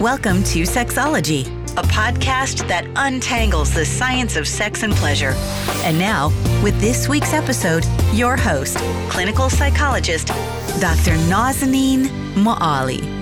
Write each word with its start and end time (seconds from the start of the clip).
Welcome 0.00 0.44
to 0.44 0.62
Sexology, 0.62 1.44
a 1.76 1.82
podcast 1.82 2.68
that 2.68 2.86
untangles 2.94 3.74
the 3.74 3.84
science 3.84 4.36
of 4.36 4.46
sex 4.46 4.84
and 4.84 4.92
pleasure. 4.92 5.32
And 5.82 5.98
now, 5.98 6.28
with 6.62 6.80
this 6.80 7.08
week's 7.08 7.32
episode, 7.32 7.84
your 8.12 8.36
host, 8.36 8.76
clinical 9.10 9.50
psychologist, 9.50 10.28
Dr. 10.78 11.16
Nazanin 11.26 12.06
Moali. 12.36 13.17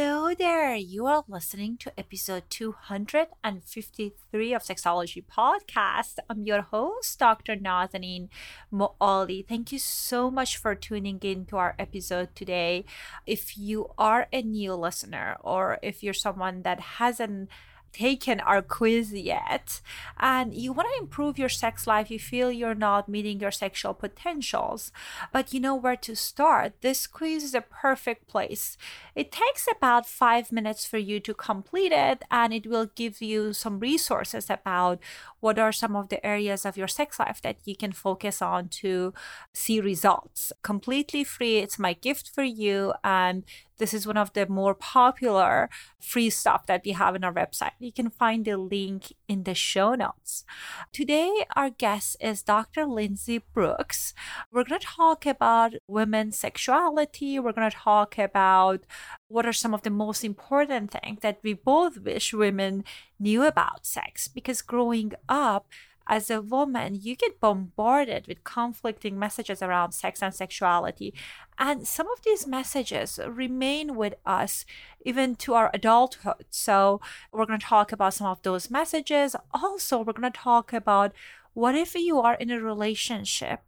Hello 0.00 0.32
there. 0.32 0.72
You 0.74 1.04
are 1.04 1.28
listening 1.28 1.76
to 1.76 1.92
episode 1.98 2.44
253 2.48 4.54
of 4.54 4.62
Sexology 4.62 5.22
Podcast. 5.22 6.14
I'm 6.30 6.46
your 6.46 6.62
host, 6.62 7.18
Dr. 7.18 7.54
Nazanin 7.54 8.30
Moali. 8.72 9.46
Thank 9.46 9.72
you 9.72 9.78
so 9.78 10.30
much 10.30 10.56
for 10.56 10.74
tuning 10.74 11.18
in 11.20 11.44
to 11.52 11.58
our 11.58 11.74
episode 11.78 12.34
today. 12.34 12.86
If 13.26 13.58
you 13.58 13.90
are 13.98 14.26
a 14.32 14.40
new 14.40 14.72
listener 14.72 15.36
or 15.42 15.78
if 15.82 16.02
you're 16.02 16.14
someone 16.14 16.62
that 16.62 16.80
hasn't 16.96 17.50
taken 17.92 18.40
our 18.40 18.62
quiz 18.62 19.12
yet 19.12 19.80
and 20.18 20.54
you 20.54 20.72
want 20.72 20.88
to 20.92 21.02
improve 21.02 21.38
your 21.38 21.48
sex 21.48 21.86
life, 21.86 22.10
you 22.10 22.18
feel 22.18 22.50
you're 22.50 22.74
not 22.74 23.08
meeting 23.08 23.40
your 23.40 23.50
sexual 23.50 23.94
potentials, 23.94 24.92
but 25.32 25.52
you 25.52 25.60
know 25.60 25.74
where 25.74 25.96
to 25.96 26.14
start, 26.14 26.74
this 26.80 27.06
quiz 27.06 27.44
is 27.44 27.54
a 27.54 27.60
perfect 27.60 28.26
place. 28.26 28.76
It 29.14 29.32
takes 29.32 29.66
about 29.70 30.06
five 30.06 30.52
minutes 30.52 30.86
for 30.86 30.98
you 30.98 31.20
to 31.20 31.34
complete 31.34 31.92
it, 31.92 32.22
and 32.30 32.52
it 32.52 32.66
will 32.66 32.86
give 32.94 33.20
you 33.20 33.52
some 33.52 33.80
resources 33.80 34.48
about 34.48 34.98
what 35.40 35.58
are 35.58 35.72
some 35.72 35.96
of 35.96 36.08
the 36.08 36.24
areas 36.24 36.64
of 36.64 36.76
your 36.76 36.88
sex 36.88 37.18
life 37.18 37.40
that 37.42 37.56
you 37.64 37.76
can 37.76 37.92
focus 37.92 38.40
on 38.40 38.68
to 38.68 39.12
see 39.54 39.80
results. 39.80 40.52
Completely 40.62 41.24
free. 41.24 41.58
It's 41.58 41.78
my 41.78 41.94
gift 41.94 42.30
for 42.34 42.44
you. 42.44 42.92
And 43.02 43.44
this 43.78 43.94
is 43.94 44.06
one 44.06 44.18
of 44.18 44.32
the 44.34 44.46
more 44.46 44.74
popular 44.74 45.70
free 45.98 46.28
stuff 46.28 46.66
that 46.66 46.82
we 46.84 46.92
have 46.92 47.16
in 47.16 47.24
our 47.24 47.32
website. 47.32 47.72
You 47.78 47.92
can 47.92 48.10
find 48.10 48.44
the 48.44 48.58
link 48.58 49.14
in 49.26 49.44
the 49.44 49.54
show 49.54 49.94
notes. 49.94 50.44
Today, 50.92 51.46
our 51.56 51.70
guest 51.70 52.16
is 52.20 52.42
Dr. 52.42 52.84
Lindsay 52.84 53.38
Brooks. 53.38 54.12
We're 54.52 54.64
going 54.64 54.80
to 54.80 54.86
talk 54.86 55.24
about 55.24 55.72
women's 55.88 56.38
sexuality. 56.38 57.38
We're 57.38 57.52
going 57.52 57.70
to 57.70 57.76
talk 57.76 58.18
about 58.18 58.84
what 59.30 59.46
are 59.46 59.52
some 59.52 59.72
of 59.72 59.82
the 59.82 59.90
most 59.90 60.24
important 60.24 60.90
things 60.90 61.20
that 61.22 61.38
we 61.42 61.54
both 61.54 61.98
wish 61.98 62.34
women 62.34 62.84
knew 63.18 63.44
about 63.44 63.86
sex 63.86 64.26
because 64.26 64.60
growing 64.60 65.12
up, 65.28 65.68
as 66.08 66.28
a 66.28 66.42
woman, 66.42 66.98
you 67.00 67.14
get 67.14 67.38
bombarded 67.38 68.26
with 68.26 68.42
conflicting 68.42 69.16
messages 69.16 69.62
around 69.62 69.92
sex 69.92 70.20
and 70.20 70.34
sexuality. 70.34 71.14
And 71.56 71.86
some 71.86 72.10
of 72.10 72.22
these 72.22 72.48
messages 72.48 73.20
remain 73.24 73.94
with 73.94 74.14
us 74.26 74.64
even 75.04 75.36
to 75.36 75.54
our 75.54 75.70
adulthood. 75.72 76.46
So, 76.50 77.00
we're 77.30 77.46
going 77.46 77.60
to 77.60 77.64
talk 77.64 77.92
about 77.92 78.14
some 78.14 78.26
of 78.26 78.42
those 78.42 78.72
messages. 78.72 79.36
Also, 79.54 79.98
we're 79.98 80.14
going 80.14 80.32
to 80.32 80.38
talk 80.38 80.72
about 80.72 81.12
what 81.54 81.76
if 81.76 81.94
you 81.94 82.18
are 82.20 82.34
in 82.34 82.50
a 82.50 82.60
relationship 82.60 83.60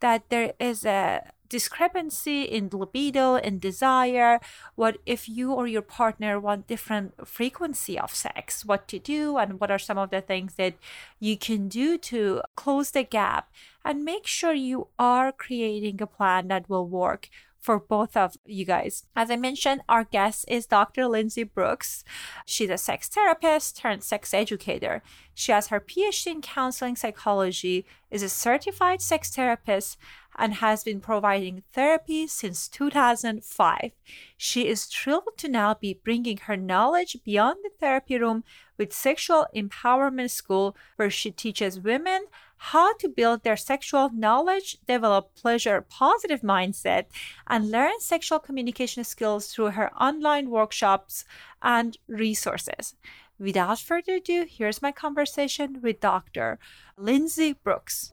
that 0.00 0.30
there 0.30 0.54
is 0.58 0.86
a 0.86 1.30
discrepancy 1.50 2.44
in 2.44 2.70
libido 2.72 3.34
and 3.34 3.60
desire 3.60 4.40
what 4.76 4.96
if 5.04 5.28
you 5.28 5.52
or 5.52 5.66
your 5.66 5.82
partner 5.82 6.40
want 6.40 6.66
different 6.66 7.28
frequency 7.28 7.98
of 7.98 8.14
sex 8.14 8.64
what 8.64 8.88
to 8.88 8.98
do 8.98 9.36
and 9.36 9.60
what 9.60 9.70
are 9.70 9.78
some 9.78 9.98
of 9.98 10.10
the 10.10 10.22
things 10.22 10.54
that 10.54 10.74
you 11.18 11.36
can 11.36 11.68
do 11.68 11.98
to 11.98 12.40
close 12.56 12.92
the 12.92 13.02
gap 13.02 13.52
and 13.84 14.04
make 14.04 14.26
sure 14.26 14.54
you 14.54 14.86
are 14.98 15.32
creating 15.32 16.00
a 16.00 16.06
plan 16.06 16.48
that 16.48 16.70
will 16.70 16.86
work 16.86 17.28
for 17.60 17.78
both 17.78 18.16
of 18.16 18.36
you 18.46 18.64
guys. 18.64 19.04
As 19.14 19.30
I 19.30 19.36
mentioned, 19.36 19.82
our 19.88 20.04
guest 20.04 20.46
is 20.48 20.66
Dr. 20.66 21.06
Lindsay 21.06 21.44
Brooks. 21.44 22.04
She's 22.46 22.70
a 22.70 22.78
sex 22.78 23.08
therapist 23.08 23.76
turned 23.76 24.02
sex 24.02 24.32
educator. 24.32 25.02
She 25.34 25.52
has 25.52 25.68
her 25.68 25.80
PhD 25.80 26.26
in 26.26 26.40
counseling 26.40 26.96
psychology, 26.96 27.84
is 28.10 28.22
a 28.22 28.28
certified 28.28 29.02
sex 29.02 29.30
therapist, 29.34 29.98
and 30.40 30.54
has 30.54 30.82
been 30.82 31.00
providing 31.00 31.62
therapy 31.74 32.26
since 32.26 32.66
2005. 32.66 33.92
She 34.38 34.66
is 34.66 34.86
thrilled 34.86 35.36
to 35.36 35.48
now 35.48 35.74
be 35.74 36.00
bringing 36.02 36.38
her 36.38 36.56
knowledge 36.56 37.18
beyond 37.24 37.58
the 37.62 37.70
therapy 37.78 38.18
room 38.18 38.42
with 38.78 38.94
Sexual 38.94 39.46
Empowerment 39.54 40.30
School, 40.30 40.74
where 40.96 41.10
she 41.10 41.30
teaches 41.30 41.78
women 41.78 42.24
how 42.56 42.94
to 42.94 43.08
build 43.08 43.42
their 43.42 43.56
sexual 43.56 44.10
knowledge, 44.14 44.78
develop 44.86 45.34
pleasure 45.34 45.84
positive 45.88 46.40
mindset, 46.40 47.04
and 47.46 47.70
learn 47.70 48.00
sexual 48.00 48.38
communication 48.38 49.04
skills 49.04 49.52
through 49.52 49.70
her 49.70 49.92
online 49.94 50.48
workshops 50.48 51.26
and 51.62 51.98
resources. 52.08 52.94
Without 53.38 53.78
further 53.78 54.16
ado, 54.16 54.46
here's 54.48 54.80
my 54.80 54.92
conversation 54.92 55.80
with 55.82 56.00
Dr. 56.00 56.58
Lindsay 56.96 57.52
Brooks. 57.52 58.12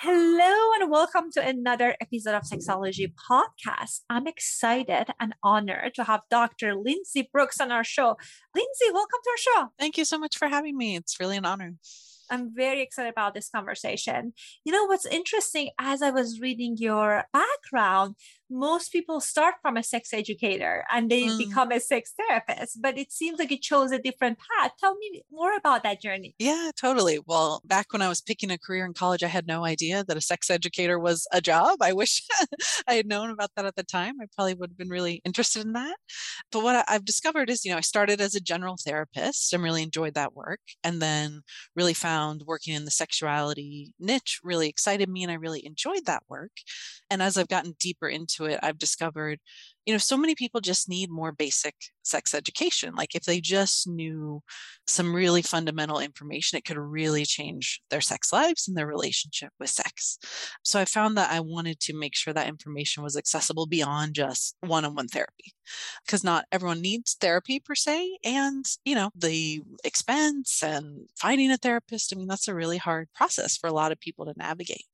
Hello 0.00 0.54
and 0.78 0.92
welcome 0.92 1.28
to 1.32 1.44
another 1.44 1.96
episode 2.00 2.36
of 2.36 2.44
Sexology 2.44 3.12
Podcast. 3.28 4.02
I'm 4.08 4.28
excited 4.28 5.06
and 5.18 5.34
honored 5.42 5.94
to 5.96 6.04
have 6.04 6.20
Dr. 6.30 6.76
Lindsay 6.76 7.28
Brooks 7.32 7.60
on 7.60 7.72
our 7.72 7.82
show. 7.82 8.16
Lindsay, 8.54 8.92
welcome 8.92 9.18
to 9.24 9.30
our 9.30 9.36
show. 9.38 9.72
Thank 9.76 9.98
you 9.98 10.04
so 10.04 10.16
much 10.16 10.38
for 10.38 10.46
having 10.46 10.78
me. 10.78 10.94
It's 10.94 11.18
really 11.18 11.36
an 11.36 11.44
honor. 11.44 11.74
I'm 12.30 12.54
very 12.54 12.80
excited 12.80 13.08
about 13.10 13.34
this 13.34 13.50
conversation. 13.50 14.34
You 14.64 14.72
know, 14.72 14.84
what's 14.84 15.04
interesting 15.04 15.70
as 15.80 16.00
I 16.00 16.10
was 16.10 16.40
reading 16.40 16.76
your 16.76 17.24
background, 17.32 18.14
most 18.50 18.92
people 18.92 19.20
start 19.20 19.54
from 19.62 19.76
a 19.76 19.82
sex 19.82 20.12
educator 20.12 20.84
and 20.92 21.10
they 21.10 21.24
mm. 21.24 21.38
become 21.38 21.70
a 21.72 21.80
sex 21.80 22.14
therapist, 22.18 22.80
but 22.80 22.98
it 22.98 23.12
seems 23.12 23.38
like 23.38 23.50
you 23.50 23.58
chose 23.58 23.92
a 23.92 23.98
different 23.98 24.38
path. 24.38 24.72
Tell 24.78 24.96
me 24.96 25.22
more 25.30 25.54
about 25.56 25.82
that 25.82 26.00
journey. 26.00 26.34
Yeah, 26.38 26.70
totally. 26.78 27.18
Well, 27.26 27.62
back 27.64 27.92
when 27.92 28.02
I 28.02 28.08
was 28.08 28.20
picking 28.20 28.50
a 28.50 28.58
career 28.58 28.84
in 28.84 28.94
college, 28.94 29.22
I 29.22 29.28
had 29.28 29.46
no 29.46 29.64
idea 29.64 30.04
that 30.04 30.16
a 30.16 30.20
sex 30.20 30.50
educator 30.50 30.98
was 30.98 31.26
a 31.32 31.40
job. 31.40 31.78
I 31.82 31.92
wish 31.92 32.22
I 32.88 32.94
had 32.94 33.06
known 33.06 33.30
about 33.30 33.50
that 33.56 33.66
at 33.66 33.76
the 33.76 33.84
time. 33.84 34.14
I 34.20 34.26
probably 34.34 34.54
would 34.54 34.70
have 34.70 34.78
been 34.78 34.88
really 34.88 35.20
interested 35.24 35.64
in 35.64 35.72
that. 35.72 35.96
But 36.50 36.62
what 36.62 36.84
I've 36.88 37.04
discovered 37.04 37.50
is, 37.50 37.64
you 37.64 37.70
know, 37.70 37.78
I 37.78 37.82
started 37.82 38.20
as 38.20 38.34
a 38.34 38.40
general 38.40 38.76
therapist 38.84 39.52
and 39.52 39.62
really 39.62 39.82
enjoyed 39.82 40.14
that 40.14 40.34
work. 40.34 40.60
And 40.82 41.02
then 41.02 41.42
really 41.76 41.94
found 41.94 42.44
working 42.46 42.74
in 42.74 42.84
the 42.84 42.90
sexuality 42.90 43.92
niche 43.98 44.40
really 44.42 44.68
excited 44.68 45.08
me 45.08 45.22
and 45.22 45.32
I 45.32 45.36
really 45.36 45.64
enjoyed 45.64 46.06
that 46.06 46.22
work. 46.28 46.52
And 47.10 47.22
as 47.22 47.36
I've 47.36 47.48
gotten 47.48 47.74
deeper 47.78 48.08
into 48.08 48.37
it, 48.46 48.60
I've 48.62 48.78
discovered, 48.78 49.40
you 49.88 49.94
know, 49.94 49.98
so 49.98 50.18
many 50.18 50.34
people 50.34 50.60
just 50.60 50.86
need 50.86 51.08
more 51.08 51.32
basic 51.32 51.74
sex 52.02 52.34
education. 52.34 52.94
Like 52.94 53.14
if 53.14 53.22
they 53.22 53.40
just 53.40 53.88
knew 53.88 54.42
some 54.86 55.14
really 55.14 55.40
fundamental 55.40 55.98
information, 55.98 56.58
it 56.58 56.66
could 56.66 56.76
really 56.76 57.24
change 57.24 57.80
their 57.88 58.02
sex 58.02 58.30
lives 58.30 58.68
and 58.68 58.76
their 58.76 58.86
relationship 58.86 59.50
with 59.58 59.70
sex. 59.70 60.18
So 60.62 60.78
I 60.78 60.84
found 60.84 61.16
that 61.16 61.32
I 61.32 61.40
wanted 61.40 61.80
to 61.80 61.98
make 61.98 62.14
sure 62.14 62.34
that 62.34 62.48
information 62.48 63.02
was 63.02 63.16
accessible 63.16 63.66
beyond 63.66 64.14
just 64.14 64.56
one 64.60 64.84
on 64.84 64.94
one 64.94 65.08
therapy 65.08 65.54
because 66.04 66.22
not 66.22 66.44
everyone 66.52 66.82
needs 66.82 67.16
therapy 67.18 67.58
per 67.58 67.74
se. 67.74 68.18
And, 68.24 68.66
you 68.84 68.94
know, 68.94 69.10
the 69.14 69.62
expense 69.84 70.62
and 70.62 71.08
finding 71.18 71.50
a 71.50 71.56
therapist, 71.56 72.12
I 72.12 72.18
mean, 72.18 72.28
that's 72.28 72.48
a 72.48 72.54
really 72.54 72.78
hard 72.78 73.08
process 73.14 73.56
for 73.56 73.68
a 73.68 73.72
lot 73.72 73.92
of 73.92 74.00
people 74.00 74.26
to 74.26 74.34
navigate. 74.36 74.84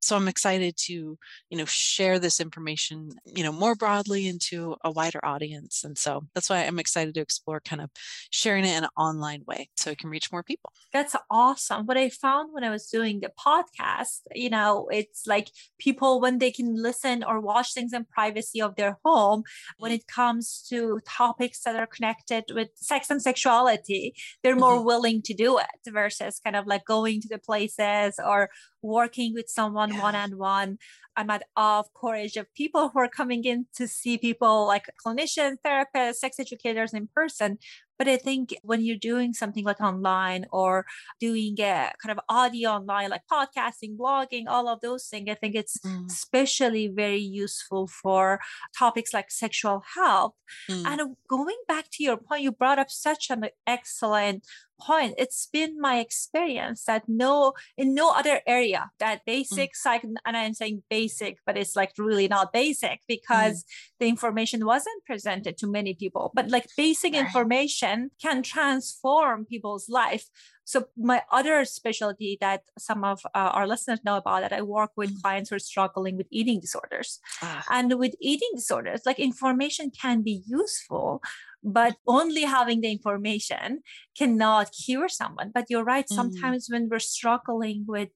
So 0.00 0.14
I'm 0.14 0.28
excited 0.28 0.76
to, 0.86 1.18
you 1.50 1.58
know, 1.58 1.64
share 1.64 2.20
this 2.20 2.40
information, 2.40 3.10
you 3.24 3.42
know, 3.42 3.52
more 3.52 3.74
broadly 3.74 4.27
into 4.28 4.76
a 4.84 4.90
wider 4.90 5.20
audience. 5.24 5.84
And 5.84 5.96
so 5.96 6.26
that's 6.34 6.48
that's 6.48 6.62
why 6.62 6.66
I'm 6.66 6.78
excited 6.78 7.14
to 7.14 7.20
explore 7.20 7.60
kind 7.60 7.82
of 7.82 7.90
sharing 8.30 8.64
it 8.64 8.76
in 8.76 8.84
an 8.84 8.90
online 8.96 9.42
way 9.46 9.68
so 9.76 9.90
it 9.90 9.98
can 9.98 10.10
reach 10.10 10.32
more 10.32 10.42
people. 10.42 10.72
That's 10.92 11.14
awesome. 11.30 11.86
What 11.86 11.98
I 11.98 12.08
found 12.08 12.54
when 12.54 12.64
I 12.64 12.70
was 12.70 12.86
doing 12.86 13.20
the 13.20 13.30
podcast, 13.38 14.20
you 14.34 14.48
know, 14.48 14.88
it's 14.90 15.26
like 15.26 15.50
people 15.78 16.20
when 16.20 16.38
they 16.38 16.50
can 16.50 16.82
listen 16.82 17.22
or 17.22 17.40
watch 17.40 17.74
things 17.74 17.92
in 17.92 18.04
privacy 18.06 18.62
of 18.62 18.76
their 18.76 18.98
home, 19.04 19.42
when 19.78 19.92
it 19.92 20.06
comes 20.06 20.64
to 20.70 21.00
topics 21.06 21.60
that 21.64 21.76
are 21.76 21.86
connected 21.86 22.44
with 22.54 22.68
sex 22.74 23.10
and 23.10 23.20
sexuality, 23.20 24.14
they're 24.42 24.56
more 24.56 24.76
mm-hmm. 24.76 24.86
willing 24.86 25.22
to 25.22 25.34
do 25.34 25.58
it 25.58 25.92
versus 25.92 26.40
kind 26.42 26.56
of 26.56 26.66
like 26.66 26.84
going 26.86 27.20
to 27.20 27.28
the 27.28 27.38
places 27.38 28.18
or 28.24 28.48
working 28.82 29.34
with 29.34 29.48
someone 29.48 29.98
one 29.98 30.14
on 30.14 30.38
one. 30.38 30.78
I'm 31.18 31.30
at 31.30 31.42
awe 31.56 31.80
of 31.80 31.92
courage 31.94 32.36
of 32.36 32.46
people 32.54 32.90
who 32.90 33.00
are 33.00 33.08
coming 33.08 33.44
in 33.44 33.66
to 33.74 33.88
see 33.88 34.16
people 34.18 34.66
like 34.66 34.86
clinicians, 35.04 35.56
therapists, 35.66 36.14
sex 36.14 36.38
educators 36.38 36.94
in 36.94 37.08
person 37.12 37.58
But 37.98 38.06
I 38.06 38.16
think 38.16 38.54
when 38.62 38.84
you're 38.84 38.96
doing 38.96 39.34
something 39.34 39.64
like 39.64 39.80
online 39.80 40.46
or 40.52 40.86
doing 41.18 41.56
a 41.58 41.90
kind 42.00 42.12
of 42.12 42.20
audio 42.28 42.70
online, 42.70 43.10
like 43.10 43.22
podcasting, 43.30 43.96
blogging, 43.96 44.44
all 44.46 44.68
of 44.68 44.80
those 44.80 45.06
things, 45.06 45.28
I 45.28 45.34
think 45.34 45.56
it's 45.56 45.78
mm. 45.78 46.06
especially 46.06 46.86
very 46.86 47.18
useful 47.18 47.88
for 47.88 48.38
topics 48.78 49.12
like 49.12 49.32
sexual 49.32 49.82
health. 49.96 50.34
Mm. 50.70 50.86
And 50.86 51.16
going 51.28 51.60
back 51.66 51.86
to 51.94 52.04
your 52.04 52.16
point, 52.16 52.42
you 52.42 52.52
brought 52.52 52.78
up 52.78 52.90
such 52.90 53.30
an 53.30 53.46
excellent 53.66 54.46
point 54.80 55.14
it's 55.18 55.48
been 55.52 55.80
my 55.80 55.98
experience 55.98 56.84
that 56.84 57.02
no 57.08 57.52
in 57.76 57.94
no 57.94 58.10
other 58.10 58.40
area 58.46 58.90
that 58.98 59.20
mm. 59.20 59.26
basic 59.26 59.70
mm. 59.70 59.76
psych 59.76 60.04
and 60.04 60.36
i'm 60.36 60.54
saying 60.54 60.82
basic 60.88 61.38
but 61.46 61.56
it's 61.56 61.76
like 61.76 61.92
really 61.98 62.28
not 62.28 62.52
basic 62.52 63.00
because 63.08 63.64
mm. 63.64 63.66
the 64.00 64.08
information 64.08 64.64
wasn't 64.64 65.04
presented 65.04 65.56
to 65.56 65.66
many 65.66 65.94
people 65.94 66.30
but 66.34 66.50
like 66.50 66.66
basic 66.76 67.12
right. 67.12 67.24
information 67.24 68.10
can 68.20 68.42
transform 68.42 69.44
people's 69.44 69.88
life 69.88 70.26
so 70.68 70.84
my 70.98 71.22
other 71.32 71.64
specialty 71.64 72.36
that 72.42 72.60
some 72.78 73.02
of 73.02 73.22
uh, 73.34 73.52
our 73.56 73.66
listeners 73.66 74.00
know 74.04 74.18
about 74.18 74.42
that 74.42 74.52
I 74.52 74.60
work 74.60 74.90
with 74.96 75.16
mm. 75.16 75.22
clients 75.22 75.48
who 75.48 75.56
are 75.56 75.58
struggling 75.58 76.18
with 76.18 76.26
eating 76.30 76.60
disorders. 76.60 77.20
Ah. 77.40 77.64
And 77.70 77.98
with 77.98 78.14
eating 78.20 78.50
disorders, 78.54 79.00
like 79.06 79.18
information 79.18 79.90
can 79.90 80.20
be 80.20 80.42
useful, 80.46 81.22
but 81.62 81.96
only 82.06 82.42
having 82.42 82.80
the 82.80 82.90
information 82.90 83.80
cannot 84.16 84.70
cure 84.72 85.08
someone. 85.08 85.50
But 85.52 85.66
you're 85.68 85.84
right. 85.84 86.06
Mm. 86.06 86.14
Sometimes 86.14 86.68
mm. 86.68 86.72
when 86.72 86.88
we're 86.88 86.98
struggling 86.98 87.84
with 87.86 88.08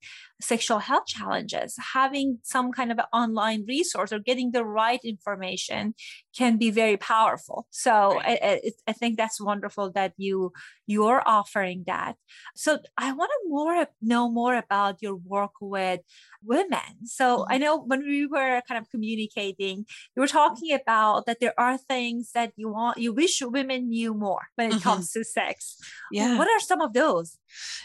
sexual 0.43 0.79
health 0.79 1.07
challenges, 1.07 1.77
having 1.95 2.39
some 2.43 2.73
kind 2.73 2.91
of 2.91 2.99
online 3.13 3.65
resource 3.67 4.13
or 4.13 4.19
getting 4.19 4.53
the 4.53 4.65
right 4.65 5.01
information 5.05 5.95
can 6.37 6.57
be 6.57 6.71
very 6.71 6.97
powerful. 6.97 7.67
So 7.71 8.17
right. 8.17 8.39
I, 8.43 8.49
I, 8.49 8.71
I, 8.89 8.93
think 8.93 9.17
that's 9.17 9.41
wonderful 9.41 9.93
that 9.93 10.15
you 10.17 10.53
you're 10.87 11.23
offering 11.27 11.85
that. 11.87 12.17
So 12.55 12.79
I 12.97 13.13
want 13.13 13.31
to 13.31 13.49
more 13.49 13.87
know 14.01 14.31
more 14.31 14.57
about 14.57 15.03
your 15.03 15.17
work 15.17 15.53
with 15.61 16.01
women. 16.43 17.05
So 17.05 17.39
mm-hmm. 17.39 17.53
I 17.53 17.59
know 17.59 17.79
when 17.79 18.01
we 18.01 18.27
were 18.27 18.63
kind 18.67 18.81
of 18.81 18.91
communicating, 18.91 19.85
you 20.17 20.21
were 20.21 20.27
talking 20.27 20.73
about 20.73 21.27
that 21.27 21.39
there 21.41 21.55
are 21.59 21.79
things 21.79 22.33
that 22.35 22.53
you 22.57 22.71
want 22.71 22.99
you 22.99 23.13
wish 23.13 23.43
women 23.43 23.89
knew 23.89 24.15
more 24.15 24.43
when 24.57 24.69
it 24.69 24.75
mm-hmm. 24.75 24.83
comes 24.83 25.13
to 25.13 25.25
sex. 25.25 25.77
Yeah. 26.11 26.39
What 26.39 26.49
are 26.49 26.61
some 26.61 26.81
of 26.81 26.93
those? 26.93 27.39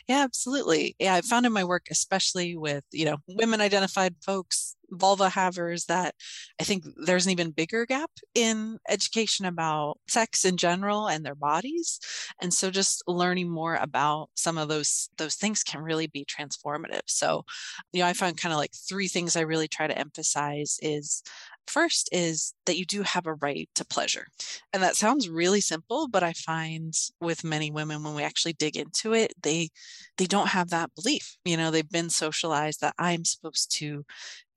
Yeah, 0.08 0.24
absolutely. 0.24 0.96
Yeah, 1.00 1.16
I 1.16 1.22
found 1.22 1.46
in 1.46 1.52
my 1.52 1.64
work, 1.64 1.88
especially 1.92 2.47
with, 2.56 2.84
you 2.92 3.06
know, 3.06 3.18
women 3.28 3.62
identified 3.62 4.16
folks, 4.22 4.76
vulva 4.90 5.30
havers, 5.30 5.86
that 5.86 6.16
I 6.60 6.64
think 6.64 6.86
there's 6.96 7.26
an 7.26 7.32
even 7.32 7.52
bigger 7.52 7.86
gap 7.86 8.12
in 8.34 8.80
education 8.88 9.46
about 9.46 9.98
sex 10.08 10.46
in 10.46 10.58
general 10.58 11.08
and 11.08 11.26
their 11.26 11.36
bodies. 11.36 12.00
And 12.42 12.54
so 12.54 12.72
just 12.72 13.04
learning 13.08 13.50
more 13.50 13.76
about 13.76 14.30
some 14.36 14.58
of 14.58 14.70
those 14.70 15.10
those 15.18 15.36
things 15.36 15.64
can 15.64 15.82
really 15.82 16.08
be 16.08 16.26
transformative. 16.26 17.02
So, 17.08 17.44
you 17.92 18.02
know, 18.02 18.08
I 18.08 18.14
found 18.14 18.38
kind 18.38 18.54
of 18.54 18.60
like 18.60 18.72
three 18.74 19.08
things 19.08 19.36
I 19.36 19.42
really 19.42 19.68
try 19.68 19.88
to 19.88 19.98
emphasize 19.98 20.78
is 20.82 21.24
First 21.68 22.08
is 22.14 22.54
that 22.66 22.78
you 22.78 22.86
do 22.86 23.02
have 23.04 23.28
a 23.28 23.34
right 23.34 23.70
to 23.76 23.86
pleasure. 23.86 24.28
And 24.74 24.82
that 24.82 24.96
sounds 24.96 25.28
really 25.30 25.60
simple, 25.62 26.08
but 26.08 26.24
I 26.24 26.34
find 26.34 26.94
with 27.20 27.44
many 27.44 27.72
women 27.72 28.04
when 28.04 28.16
we 28.16 28.24
actually 28.24 28.54
dig 28.54 28.78
into 28.78 29.14
it, 29.14 29.34
they 29.42 29.70
they 30.18 30.26
don't 30.28 30.48
have 30.50 30.70
that 30.70 30.92
belief. 30.96 31.38
You 31.46 31.58
know, 31.58 31.70
they've 31.70 31.90
been 31.90 32.10
socialized 32.10 32.82
that 32.82 32.96
I'm 32.98 33.26
supposed 33.26 33.72
to 33.78 34.06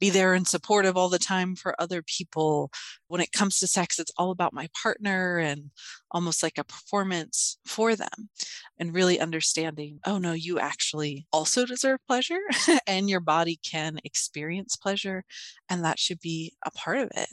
be 0.00 0.10
there 0.10 0.34
and 0.34 0.48
supportive 0.48 0.96
all 0.96 1.08
the 1.08 1.18
time 1.18 1.54
for 1.54 1.74
other 1.78 2.02
people. 2.02 2.70
When 3.08 3.20
it 3.20 3.32
comes 3.32 3.58
to 3.58 3.66
sex, 3.66 3.98
it's 3.98 4.12
all 4.16 4.30
about 4.30 4.54
my 4.54 4.68
partner 4.82 5.38
and 5.38 5.70
almost 6.10 6.42
like 6.42 6.58
a 6.58 6.64
performance 6.64 7.58
for 7.64 7.94
them. 7.94 8.30
And 8.78 8.94
really 8.94 9.20
understanding, 9.20 10.00
oh 10.06 10.18
no, 10.18 10.32
you 10.32 10.58
actually 10.58 11.26
also 11.32 11.66
deserve 11.66 11.98
pleasure 12.06 12.40
and 12.86 13.10
your 13.10 13.20
body 13.20 13.60
can 13.62 13.98
experience 14.04 14.74
pleasure 14.76 15.24
and 15.68 15.84
that 15.84 15.98
should 15.98 16.20
be 16.20 16.54
a 16.64 16.70
part 16.70 16.98
of 16.98 17.10
it. 17.14 17.28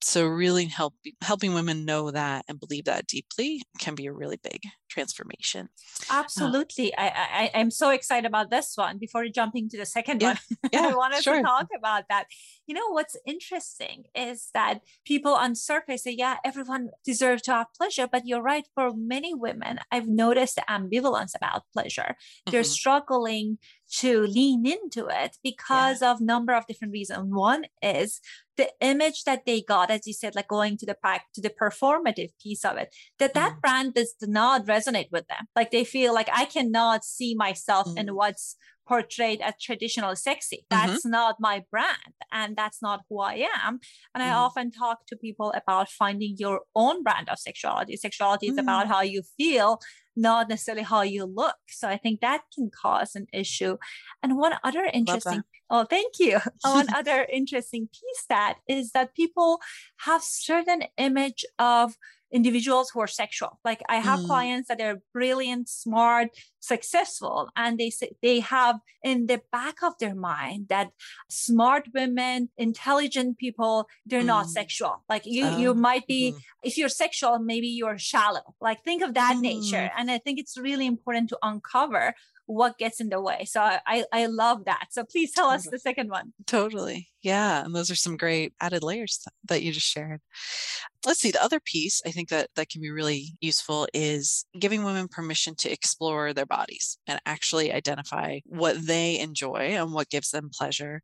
So 0.00 0.26
really 0.26 0.66
help 0.66 0.94
helping 1.20 1.54
women 1.54 1.84
know 1.84 2.10
that 2.10 2.44
and 2.48 2.60
believe 2.60 2.84
that 2.84 3.06
deeply 3.06 3.62
can 3.78 3.94
be 3.94 4.06
a 4.06 4.12
really 4.12 4.38
big 4.42 4.60
transformation. 4.94 5.68
Uh 6.10 6.22
Absolutely. 6.22 6.94
Uh, 6.94 7.10
I, 7.14 7.50
I 7.54 7.60
am 7.62 7.70
so 7.70 7.90
excited 7.90 8.26
about 8.26 8.50
this 8.50 8.68
one. 8.76 8.98
Before 8.98 9.24
jumping 9.40 9.68
to 9.70 9.76
the 9.82 9.86
second 9.86 10.22
yeah, 10.22 10.28
one, 10.28 10.38
yeah, 10.72 10.86
I 10.92 10.94
wanted 10.94 11.22
sure. 11.22 11.36
to 11.36 11.42
talk 11.42 11.68
about 11.80 12.04
that. 12.08 12.24
You 12.66 12.74
know 12.78 12.88
what's 12.96 13.16
interesting 13.26 14.04
is 14.14 14.38
that 14.54 14.80
people 15.04 15.34
on 15.34 15.54
surface 15.54 16.04
say, 16.04 16.14
yeah, 16.24 16.36
everyone 16.44 16.90
deserves 17.04 17.42
to 17.42 17.52
have 17.52 17.66
pleasure, 17.76 18.08
but 18.10 18.22
you're 18.28 18.42
right. 18.52 18.66
For 18.74 18.86
many 18.94 19.34
women, 19.34 19.80
I've 19.92 20.08
noticed 20.08 20.58
ambivalence 20.76 21.34
about 21.34 21.62
pleasure. 21.74 22.16
They're 22.50 22.62
mm-hmm. 22.62 22.80
struggling 22.80 23.58
to 23.90 24.22
lean 24.22 24.66
into 24.66 25.06
it 25.06 25.36
because 25.42 26.02
yeah. 26.02 26.10
of 26.10 26.20
number 26.20 26.52
of 26.52 26.66
different 26.66 26.92
reasons. 26.92 27.32
One 27.32 27.64
is 27.82 28.20
the 28.56 28.70
image 28.80 29.24
that 29.24 29.46
they 29.46 29.62
got, 29.62 29.90
as 29.90 30.06
you 30.06 30.12
said, 30.12 30.34
like 30.34 30.48
going 30.48 30.76
to 30.78 30.86
the 30.86 30.96
pack 31.02 31.26
to 31.34 31.40
the 31.40 31.50
performative 31.50 32.30
piece 32.42 32.64
of 32.64 32.76
it, 32.76 32.94
that 33.18 33.34
that 33.34 33.54
mm. 33.54 33.60
brand 33.60 33.94
does 33.94 34.14
not 34.22 34.66
resonate 34.66 35.10
with 35.10 35.26
them. 35.28 35.46
Like 35.54 35.70
they 35.70 35.84
feel 35.84 36.14
like 36.14 36.28
I 36.32 36.44
cannot 36.44 37.04
see 37.04 37.34
myself 37.34 37.88
mm. 37.88 37.98
in 37.98 38.14
what's 38.14 38.56
portrayed 38.86 39.40
as 39.40 39.54
traditional 39.60 40.14
sexy. 40.16 40.66
Mm-hmm. 40.70 40.86
That's 40.86 41.00
mm-hmm. 41.00 41.10
not 41.10 41.36
my 41.40 41.64
brand 41.70 42.14
and 42.32 42.56
that's 42.56 42.82
not 42.82 43.00
who 43.08 43.20
I 43.20 43.48
am. 43.64 43.80
And 44.14 44.22
mm. 44.22 44.26
I 44.26 44.30
often 44.30 44.70
talk 44.70 45.06
to 45.06 45.16
people 45.16 45.52
about 45.56 45.88
finding 45.88 46.36
your 46.38 46.62
own 46.74 47.02
brand 47.02 47.28
of 47.28 47.38
sexuality. 47.38 47.96
Sexuality 47.96 48.48
is 48.48 48.58
about 48.58 48.86
mm. 48.86 48.88
how 48.88 49.02
you 49.02 49.22
feel, 49.36 49.80
not 50.16 50.48
necessarily 50.48 50.84
how 50.84 51.02
you 51.02 51.24
look. 51.24 51.56
So 51.68 51.88
I 51.88 51.96
think 51.96 52.20
that 52.20 52.42
can 52.54 52.70
cause 52.70 53.14
an 53.16 53.26
issue. 53.32 53.76
And 54.22 54.36
one 54.36 54.54
other 54.62 54.84
interesting 54.92 55.42
Oh, 55.70 55.84
thank 55.84 56.18
you. 56.18 56.38
One 56.62 56.86
other 56.94 57.26
interesting 57.32 57.88
piece 57.88 58.24
that 58.28 58.58
is 58.68 58.92
that 58.92 59.14
people 59.14 59.60
have 60.00 60.22
certain 60.22 60.84
image 60.98 61.44
of 61.58 61.96
individuals 62.32 62.90
who 62.90 63.00
are 63.00 63.06
sexual. 63.06 63.60
Like 63.64 63.82
I 63.88 63.96
have 63.96 64.20
mm. 64.20 64.26
clients 64.26 64.68
that 64.68 64.80
are 64.80 65.00
brilliant, 65.12 65.68
smart, 65.68 66.28
successful, 66.60 67.50
and 67.56 67.78
they 67.78 67.90
say 67.90 68.10
they 68.22 68.40
have 68.40 68.80
in 69.02 69.26
the 69.26 69.40
back 69.52 69.82
of 69.82 69.94
their 69.98 70.14
mind 70.14 70.66
that 70.68 70.90
smart 71.28 71.88
women, 71.94 72.48
intelligent 72.56 73.38
people, 73.38 73.88
they're 74.06 74.22
mm. 74.22 74.26
not 74.26 74.48
sexual. 74.48 75.04
Like 75.08 75.22
you, 75.26 75.46
you 75.50 75.70
oh, 75.70 75.74
might 75.74 76.06
be 76.06 76.32
mm. 76.32 76.40
if 76.62 76.76
you're 76.76 76.88
sexual, 76.88 77.38
maybe 77.38 77.68
you're 77.68 77.98
shallow. 77.98 78.54
Like 78.60 78.82
think 78.84 79.02
of 79.02 79.14
that 79.14 79.38
nature. 79.38 79.88
Mm. 79.88 79.90
And 79.96 80.10
I 80.10 80.18
think 80.18 80.38
it's 80.38 80.58
really 80.58 80.86
important 80.86 81.28
to 81.30 81.38
uncover 81.42 82.14
what 82.46 82.78
gets 82.78 83.00
in 83.00 83.08
the 83.08 83.20
way. 83.20 83.44
So 83.44 83.60
I, 83.62 84.04
I 84.12 84.26
love 84.26 84.64
that. 84.66 84.88
So 84.90 85.04
please 85.04 85.32
tell 85.32 85.48
us 85.48 85.66
the 85.68 85.78
second 85.78 86.10
one. 86.10 86.32
Totally. 86.46 87.08
Yeah. 87.24 87.64
And 87.64 87.74
those 87.74 87.90
are 87.90 87.94
some 87.96 88.18
great 88.18 88.52
added 88.60 88.82
layers 88.82 89.26
that 89.48 89.62
you 89.62 89.72
just 89.72 89.86
shared. 89.86 90.20
Let's 91.06 91.20
see. 91.20 91.30
The 91.30 91.42
other 91.42 91.58
piece 91.58 92.02
I 92.06 92.10
think 92.10 92.28
that 92.28 92.50
that 92.54 92.68
can 92.68 92.82
be 92.82 92.90
really 92.90 93.34
useful 93.40 93.88
is 93.94 94.44
giving 94.58 94.84
women 94.84 95.08
permission 95.08 95.54
to 95.56 95.72
explore 95.72 96.34
their 96.34 96.44
bodies 96.44 96.98
and 97.06 97.18
actually 97.24 97.72
identify 97.72 98.40
what 98.44 98.86
they 98.86 99.18
enjoy 99.18 99.72
and 99.72 99.94
what 99.94 100.10
gives 100.10 100.30
them 100.30 100.50
pleasure. 100.52 101.00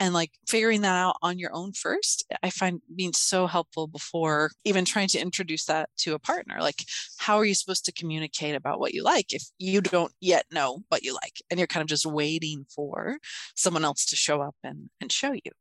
And 0.00 0.12
like 0.12 0.32
figuring 0.48 0.80
that 0.80 0.96
out 0.96 1.16
on 1.22 1.38
your 1.38 1.54
own 1.54 1.72
first, 1.72 2.26
I 2.42 2.50
find 2.50 2.80
being 2.96 3.12
so 3.12 3.46
helpful 3.46 3.86
before 3.86 4.50
even 4.64 4.84
trying 4.84 5.08
to 5.08 5.20
introduce 5.20 5.66
that 5.66 5.88
to 5.98 6.14
a 6.14 6.18
partner. 6.18 6.56
Like, 6.60 6.84
how 7.18 7.36
are 7.36 7.44
you 7.44 7.54
supposed 7.54 7.84
to 7.84 7.92
communicate 7.92 8.56
about 8.56 8.80
what 8.80 8.92
you 8.94 9.04
like 9.04 9.32
if 9.32 9.44
you 9.58 9.80
don't 9.80 10.12
yet 10.20 10.46
know 10.50 10.82
what 10.88 11.04
you 11.04 11.14
like 11.14 11.42
and 11.48 11.60
you're 11.60 11.68
kind 11.68 11.82
of 11.82 11.88
just 11.88 12.06
waiting 12.06 12.66
for 12.74 13.18
someone 13.54 13.84
else 13.84 14.04
to 14.06 14.16
show 14.16 14.40
up 14.40 14.56
and, 14.64 14.90
and 15.00 15.12
show 15.12 15.32
you 15.32 15.52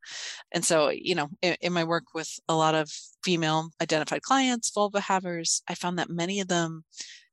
and 0.51 0.63
so 0.63 0.89
you 0.89 1.15
know 1.15 1.29
in, 1.41 1.55
in 1.61 1.73
my 1.73 1.83
work 1.83 2.05
with 2.13 2.29
a 2.47 2.55
lot 2.55 2.75
of 2.75 2.89
female 3.23 3.69
identified 3.81 4.21
clients 4.21 4.71
vulva 4.73 4.99
havers 4.99 5.61
i 5.67 5.75
found 5.75 5.97
that 5.99 6.09
many 6.09 6.39
of 6.39 6.47
them 6.47 6.83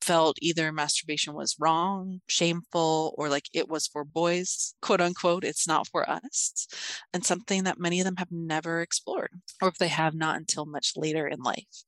felt 0.06 0.38
either 0.40 0.70
masturbation 0.72 1.34
was 1.34 1.56
wrong, 1.58 2.20
shameful, 2.28 3.14
or 3.18 3.28
like 3.28 3.48
it 3.52 3.68
was 3.68 3.88
for 3.88 4.04
boys, 4.04 4.74
quote 4.80 5.00
unquote, 5.00 5.44
it's 5.44 5.66
not 5.66 5.88
for 5.88 6.08
us, 6.08 6.68
and 7.12 7.24
something 7.24 7.64
that 7.64 7.80
many 7.80 8.00
of 8.00 8.04
them 8.04 8.16
have 8.16 8.30
never 8.30 8.80
explored, 8.80 9.30
or 9.60 9.68
if 9.68 9.78
they 9.78 9.88
have 9.88 10.14
not 10.14 10.36
until 10.36 10.64
much 10.64 10.92
later 10.96 11.26
in 11.26 11.40
life. 11.40 11.82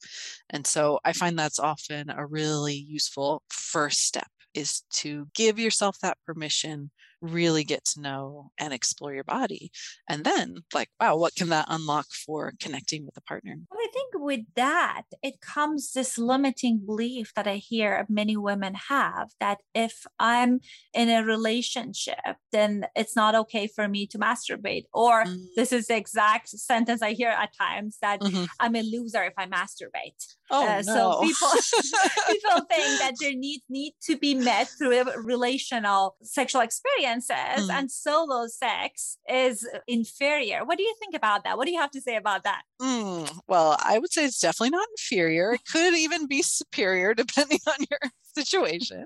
And 0.50 0.66
so 0.66 0.98
I 1.04 1.12
find 1.12 1.38
that's 1.38 1.60
often 1.60 2.10
a 2.10 2.26
really 2.26 2.74
useful 2.74 3.42
first 3.48 4.02
step 4.02 4.28
is 4.54 4.82
to 4.90 5.28
give 5.34 5.58
yourself 5.58 5.98
that 6.00 6.18
permission 6.26 6.90
really 7.20 7.64
get 7.64 7.84
to 7.84 8.00
know 8.00 8.50
and 8.58 8.72
explore 8.72 9.12
your 9.12 9.24
body. 9.24 9.70
And 10.08 10.24
then, 10.24 10.58
like, 10.74 10.88
wow, 11.00 11.16
what 11.16 11.34
can 11.34 11.48
that 11.50 11.66
unlock 11.68 12.06
for 12.26 12.52
connecting 12.60 13.04
with 13.04 13.16
a 13.16 13.20
partner? 13.20 13.56
Well, 13.70 13.80
I 13.80 13.88
think 13.92 14.12
with 14.14 14.40
that, 14.56 15.02
it 15.22 15.40
comes 15.40 15.92
this 15.92 16.18
limiting 16.18 16.82
belief 16.84 17.32
that 17.34 17.46
I 17.46 17.56
hear 17.56 18.06
many 18.08 18.36
women 18.36 18.74
have 18.88 19.30
that 19.40 19.58
if 19.74 20.06
I'm 20.18 20.60
in 20.94 21.08
a 21.08 21.24
relationship, 21.24 22.36
then 22.52 22.86
it's 22.94 23.16
not 23.16 23.34
okay 23.34 23.66
for 23.66 23.88
me 23.88 24.06
to 24.08 24.18
masturbate. 24.18 24.84
Or 24.92 25.24
mm. 25.24 25.38
this 25.56 25.72
is 25.72 25.86
the 25.86 25.96
exact 25.96 26.48
sentence 26.48 27.02
I 27.02 27.12
hear 27.12 27.30
at 27.30 27.56
times 27.56 27.98
that 28.02 28.20
mm-hmm. 28.20 28.44
I'm 28.60 28.76
a 28.76 28.82
loser 28.82 29.22
if 29.24 29.34
I 29.36 29.46
masturbate. 29.46 30.36
Oh, 30.50 30.66
uh, 30.66 30.82
no. 30.86 30.94
So 30.94 31.20
people 31.22 31.48
people 32.28 32.66
think 32.70 33.00
that 33.00 33.14
their 33.20 33.34
needs 33.34 33.64
need 33.68 33.94
to 34.02 34.16
be 34.16 34.34
met 34.34 34.68
through 34.68 34.98
a 35.00 35.20
relational 35.20 36.16
sexual 36.22 36.62
experiences, 37.08 37.68
mm. 37.68 37.72
and 37.72 37.90
solo 37.90 38.46
sex 38.46 39.18
is 39.28 39.66
inferior. 39.86 40.64
What 40.64 40.78
do 40.78 40.84
you 40.84 40.94
think 40.98 41.14
about 41.14 41.44
that? 41.44 41.56
What 41.56 41.66
do 41.66 41.72
you 41.72 41.80
have 41.80 41.90
to 41.92 42.00
say 42.00 42.16
about 42.16 42.44
that? 42.44 42.62
Mm, 42.80 43.40
well, 43.46 43.76
I 43.82 43.98
would 43.98 44.12
say 44.12 44.24
it's 44.24 44.40
definitely 44.40 44.70
not 44.70 44.86
inferior. 44.92 45.52
It 45.52 45.64
could 45.70 45.94
even 45.94 46.26
be 46.26 46.42
superior 46.42 47.14
depending 47.14 47.60
on 47.66 47.86
your 47.90 48.00
situation 48.34 49.04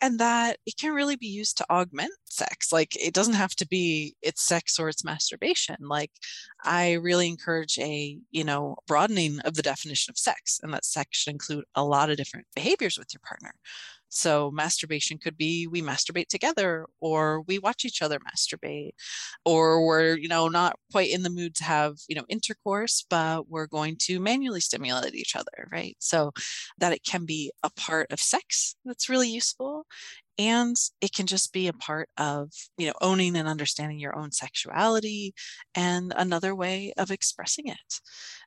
and 0.00 0.18
that 0.18 0.58
it 0.66 0.76
can 0.76 0.92
really 0.92 1.16
be 1.16 1.26
used 1.26 1.56
to 1.56 1.66
augment 1.70 2.12
sex 2.24 2.72
like 2.72 2.94
it 2.96 3.14
doesn't 3.14 3.34
have 3.34 3.54
to 3.54 3.66
be 3.66 4.14
it's 4.22 4.42
sex 4.46 4.78
or 4.78 4.88
it's 4.88 5.04
masturbation 5.04 5.76
like 5.80 6.10
i 6.64 6.92
really 6.92 7.28
encourage 7.28 7.78
a 7.78 8.18
you 8.30 8.44
know 8.44 8.76
broadening 8.86 9.38
of 9.40 9.54
the 9.54 9.62
definition 9.62 10.10
of 10.10 10.18
sex 10.18 10.60
and 10.62 10.72
that 10.72 10.84
sex 10.84 11.18
should 11.18 11.32
include 11.32 11.64
a 11.74 11.84
lot 11.84 12.10
of 12.10 12.16
different 12.16 12.46
behaviors 12.54 12.98
with 12.98 13.08
your 13.12 13.20
partner 13.26 13.52
so 14.14 14.50
masturbation 14.52 15.18
could 15.18 15.36
be 15.36 15.66
we 15.66 15.82
masturbate 15.82 16.28
together 16.28 16.86
or 17.00 17.42
we 17.42 17.58
watch 17.58 17.84
each 17.84 18.00
other 18.00 18.20
masturbate 18.20 18.92
or 19.44 19.84
we're, 19.84 20.16
you 20.16 20.28
know, 20.28 20.48
not 20.48 20.76
quite 20.92 21.10
in 21.10 21.24
the 21.24 21.30
mood 21.30 21.56
to 21.56 21.64
have, 21.64 21.96
you 22.08 22.14
know, 22.14 22.24
intercourse, 22.28 23.04
but 23.10 23.48
we're 23.48 23.66
going 23.66 23.96
to 24.02 24.20
manually 24.20 24.60
stimulate 24.60 25.16
each 25.16 25.34
other, 25.34 25.68
right? 25.72 25.96
So 25.98 26.30
that 26.78 26.92
it 26.92 27.02
can 27.04 27.24
be 27.24 27.50
a 27.64 27.70
part 27.70 28.12
of 28.12 28.20
sex. 28.24 28.76
That's 28.84 29.08
really 29.08 29.28
useful 29.28 29.86
and 30.38 30.76
it 31.00 31.12
can 31.12 31.26
just 31.26 31.52
be 31.52 31.68
a 31.68 31.72
part 31.72 32.08
of 32.18 32.50
you 32.76 32.86
know 32.86 32.94
owning 33.00 33.36
and 33.36 33.48
understanding 33.48 33.98
your 33.98 34.16
own 34.16 34.32
sexuality 34.32 35.34
and 35.74 36.12
another 36.16 36.54
way 36.54 36.92
of 36.96 37.10
expressing 37.10 37.66
it 37.68 38.00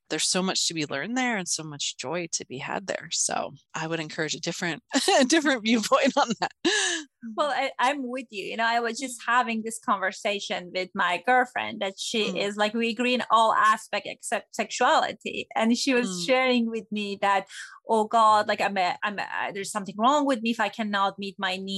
there's 0.09 0.27
so 0.27 0.41
much 0.41 0.67
to 0.67 0.73
be 0.73 0.85
learned 0.85 1.17
there 1.17 1.37
and 1.37 1.47
so 1.47 1.63
much 1.63 1.97
joy 1.97 2.27
to 2.31 2.45
be 2.45 2.57
had 2.57 2.87
there. 2.87 3.09
So 3.11 3.53
I 3.73 3.87
would 3.87 3.99
encourage 3.99 4.35
a 4.35 4.39
different, 4.39 4.81
a 5.19 5.25
different 5.25 5.63
viewpoint 5.63 6.13
on 6.17 6.29
that. 6.39 6.51
Well, 7.35 7.49
I, 7.49 7.89
am 7.89 8.09
with 8.09 8.27
you. 8.29 8.45
You 8.45 8.57
know, 8.57 8.67
I 8.67 8.79
was 8.79 8.99
just 8.99 9.21
having 9.25 9.63
this 9.63 9.79
conversation 9.83 10.71
with 10.73 10.89
my 10.93 11.21
girlfriend 11.25 11.81
that 11.81 11.95
she 11.97 12.31
mm. 12.31 12.37
is 12.37 12.55
like 12.55 12.73
we 12.73 12.89
agree 12.89 13.13
in 13.13 13.23
all 13.31 13.53
aspects 13.53 14.09
except 14.09 14.55
sexuality, 14.55 15.47
and 15.55 15.77
she 15.77 15.93
was 15.93 16.07
mm. 16.07 16.25
sharing 16.25 16.69
with 16.69 16.85
me 16.91 17.17
that 17.21 17.47
oh 17.89 18.05
god 18.05 18.47
like 18.47 18.61
i'm 18.61 18.77
a, 18.77 18.97
i'm 19.03 19.19
a, 19.19 19.51
there's 19.53 19.71
something 19.71 19.95
wrong 19.97 20.25
with 20.25 20.41
me 20.41 20.51
if 20.51 20.59
i 20.59 20.69
cannot 20.69 21.17
meet 21.17 21.35
my 21.37 21.57
needs 21.57 21.76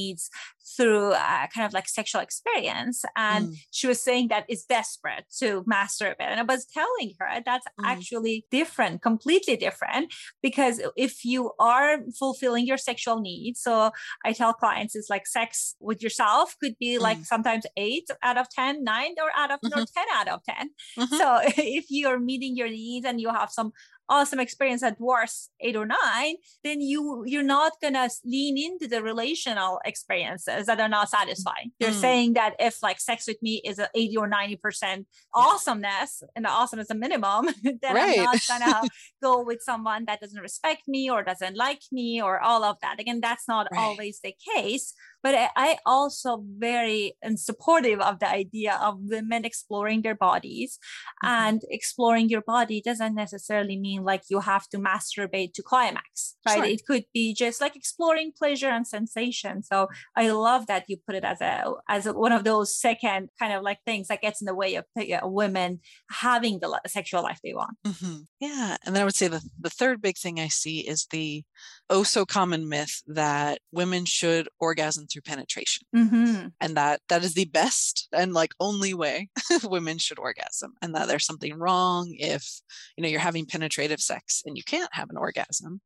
through 0.77 1.13
a 1.13 1.47
kind 1.53 1.65
of 1.65 1.73
like 1.73 1.87
sexual 1.87 2.21
experience 2.21 3.03
and 3.15 3.49
mm. 3.49 3.55
she 3.71 3.87
was 3.87 3.99
saying 4.01 4.27
that 4.27 4.45
it's 4.47 4.65
desperate 4.65 5.25
to 5.39 5.63
masturbate 5.63 6.15
and 6.19 6.39
i 6.39 6.43
was 6.43 6.65
telling 6.65 7.13
her 7.19 7.41
that's 7.45 7.65
mm. 7.79 7.85
actually 7.85 8.45
different 8.51 9.01
completely 9.01 9.55
different 9.55 10.13
because 10.41 10.79
if 10.95 11.25
you 11.25 11.51
are 11.59 11.97
fulfilling 12.17 12.65
your 12.65 12.77
sexual 12.77 13.19
needs 13.19 13.59
so 13.61 13.91
i 14.25 14.31
tell 14.31 14.53
clients 14.53 14.95
it's 14.95 15.09
like 15.09 15.25
sex 15.27 15.75
with 15.79 16.03
yourself 16.03 16.55
could 16.61 16.77
be 16.79 16.97
mm. 16.97 17.01
like 17.01 17.25
sometimes 17.25 17.65
eight 17.77 18.07
out 18.23 18.37
of 18.37 18.47
ten, 18.49 18.83
nine 18.83 19.13
or 19.21 19.31
out 19.35 19.51
of 19.51 19.59
mm-hmm. 19.61 19.79
or 19.79 19.85
10 19.85 20.05
out 20.15 20.27
of 20.27 20.39
10 20.43 20.69
mm-hmm. 20.99 21.15
so 21.15 21.39
if 21.57 21.85
you're 21.89 22.19
meeting 22.19 22.55
your 22.55 22.69
needs 22.69 23.05
and 23.05 23.19
you 23.19 23.29
have 23.29 23.51
some 23.51 23.71
awesome 24.09 24.39
experience 24.39 24.83
at 24.83 24.99
worst 24.99 25.51
eight 25.61 25.75
or 25.75 25.85
nine, 25.85 26.35
then 26.63 26.81
you 26.81 27.23
you're 27.25 27.43
not 27.43 27.73
gonna 27.81 28.09
lean 28.25 28.57
into 28.57 28.87
the 28.87 29.01
relational 29.01 29.79
experiences 29.85 30.65
that 30.65 30.79
are 30.79 30.89
not 30.89 31.09
satisfying. 31.09 31.71
You're 31.79 31.91
mm. 31.91 32.01
saying 32.01 32.33
that 32.33 32.55
if 32.59 32.81
like 32.81 32.99
sex 32.99 33.27
with 33.27 33.41
me 33.41 33.61
is 33.63 33.79
a 33.79 33.89
80 33.95 34.17
or 34.17 34.27
90 34.27 34.55
percent 34.57 35.07
awesomeness 35.33 36.23
and 36.35 36.45
the 36.45 36.49
awesome 36.49 36.79
is 36.79 36.89
a 36.89 36.95
minimum, 36.95 37.47
then 37.63 37.95
right. 37.95 38.19
I'm 38.19 38.23
not 38.25 38.41
gonna 38.47 38.81
go 39.23 39.43
with 39.43 39.61
someone 39.61 40.05
that 40.05 40.19
doesn't 40.19 40.41
respect 40.41 40.87
me 40.87 41.09
or 41.09 41.23
doesn't 41.23 41.55
like 41.55 41.81
me 41.91 42.21
or 42.21 42.39
all 42.39 42.63
of 42.63 42.77
that. 42.81 42.99
Again, 42.99 43.21
that's 43.21 43.47
not 43.47 43.67
right. 43.71 43.79
always 43.79 44.19
the 44.23 44.35
case 44.55 44.93
but 45.23 45.35
I 45.55 45.77
also 45.85 46.43
very 46.57 47.13
supportive 47.35 47.99
of 47.99 48.19
the 48.19 48.29
idea 48.29 48.79
of 48.81 48.97
women 48.99 49.45
exploring 49.45 50.01
their 50.01 50.15
bodies 50.15 50.79
mm-hmm. 51.23 51.33
and 51.33 51.61
exploring 51.69 52.29
your 52.29 52.41
body 52.41 52.81
doesn't 52.81 53.15
necessarily 53.15 53.77
mean 53.77 54.03
like 54.03 54.23
you 54.29 54.39
have 54.39 54.67
to 54.69 54.77
masturbate 54.77 55.53
to 55.53 55.63
climax 55.63 56.35
right 56.45 56.55
sure. 56.55 56.65
it 56.65 56.85
could 56.85 57.05
be 57.13 57.33
just 57.33 57.61
like 57.61 57.75
exploring 57.75 58.31
pleasure 58.37 58.69
and 58.69 58.87
sensation 58.87 59.63
so 59.63 59.87
i 60.15 60.29
love 60.29 60.67
that 60.67 60.85
you 60.87 60.97
put 61.05 61.15
it 61.15 61.23
as 61.23 61.41
a 61.41 61.71
as 61.87 62.05
a, 62.05 62.13
one 62.13 62.31
of 62.31 62.43
those 62.43 62.75
second 62.75 63.29
kind 63.39 63.53
of 63.53 63.63
like 63.63 63.79
things 63.85 64.07
that 64.07 64.21
gets 64.21 64.41
in 64.41 64.45
the 64.45 64.55
way 64.55 64.75
of 64.75 64.85
uh, 64.97 65.27
women 65.27 65.79
having 66.09 66.59
the 66.59 66.81
sexual 66.87 67.21
life 67.21 67.39
they 67.43 67.53
want 67.53 67.77
mm-hmm. 67.85 68.19
yeah 68.39 68.77
and 68.85 68.95
then 68.95 69.01
i 69.01 69.05
would 69.05 69.15
say 69.15 69.27
the, 69.27 69.41
the 69.59 69.69
third 69.69 70.01
big 70.01 70.17
thing 70.17 70.39
i 70.39 70.47
see 70.47 70.79
is 70.79 71.07
the 71.11 71.43
oh 71.89 72.03
so 72.03 72.25
common 72.25 72.67
myth 72.67 73.01
that 73.07 73.59
women 73.71 74.05
should 74.05 74.47
orgasm 74.59 75.05
through 75.11 75.21
penetration. 75.23 75.87
Mm-hmm. 75.95 76.47
and 76.61 76.77
that 76.77 77.01
that 77.09 77.23
is 77.23 77.33
the 77.33 77.45
best 77.45 78.07
and 78.13 78.33
like 78.33 78.53
only 78.59 78.93
way 78.93 79.29
women 79.63 79.97
should 79.97 80.19
orgasm 80.19 80.73
and 80.81 80.93
that 80.95 81.07
there's 81.07 81.25
something 81.25 81.57
wrong 81.57 82.13
if 82.17 82.61
you 82.95 83.03
know 83.03 83.09
you're 83.09 83.19
having 83.19 83.45
penetrative 83.45 83.99
sex 83.99 84.43
and 84.45 84.57
you 84.57 84.63
can't 84.63 84.93
have 84.93 85.09
an 85.09 85.17
orgasm. 85.17 85.81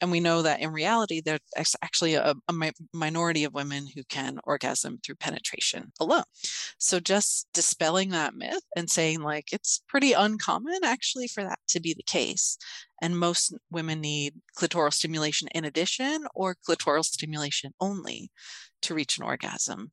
And 0.00 0.10
we 0.10 0.20
know 0.20 0.42
that 0.42 0.60
in 0.60 0.70
reality 0.72 1.20
there's 1.24 1.76
actually 1.82 2.14
a, 2.14 2.34
a 2.48 2.52
mi- 2.52 2.72
minority 2.92 3.44
of 3.44 3.54
women 3.54 3.86
who 3.94 4.02
can 4.08 4.38
orgasm 4.44 4.98
through 5.04 5.16
penetration 5.16 5.92
alone. 6.00 6.24
So 6.78 7.00
just 7.00 7.48
dispelling 7.52 8.10
that 8.10 8.34
myth 8.34 8.62
and 8.76 8.90
saying 8.90 9.20
like 9.22 9.52
it's 9.52 9.82
pretty 9.88 10.12
uncommon 10.12 10.80
actually 10.84 11.28
for 11.28 11.42
that 11.42 11.58
to 11.68 11.80
be 11.80 11.94
the 11.94 12.02
case 12.02 12.58
and 13.02 13.18
most 13.18 13.52
women 13.70 14.00
need 14.00 14.34
clitoral 14.56 14.92
stimulation 14.92 15.48
in 15.54 15.66
addition 15.66 16.24
or 16.34 16.56
clitoral 16.66 17.04
stimulation 17.04 17.72
only 17.80 18.30
to 18.80 18.94
reach 18.94 19.18
an 19.18 19.24
orgasm 19.24 19.90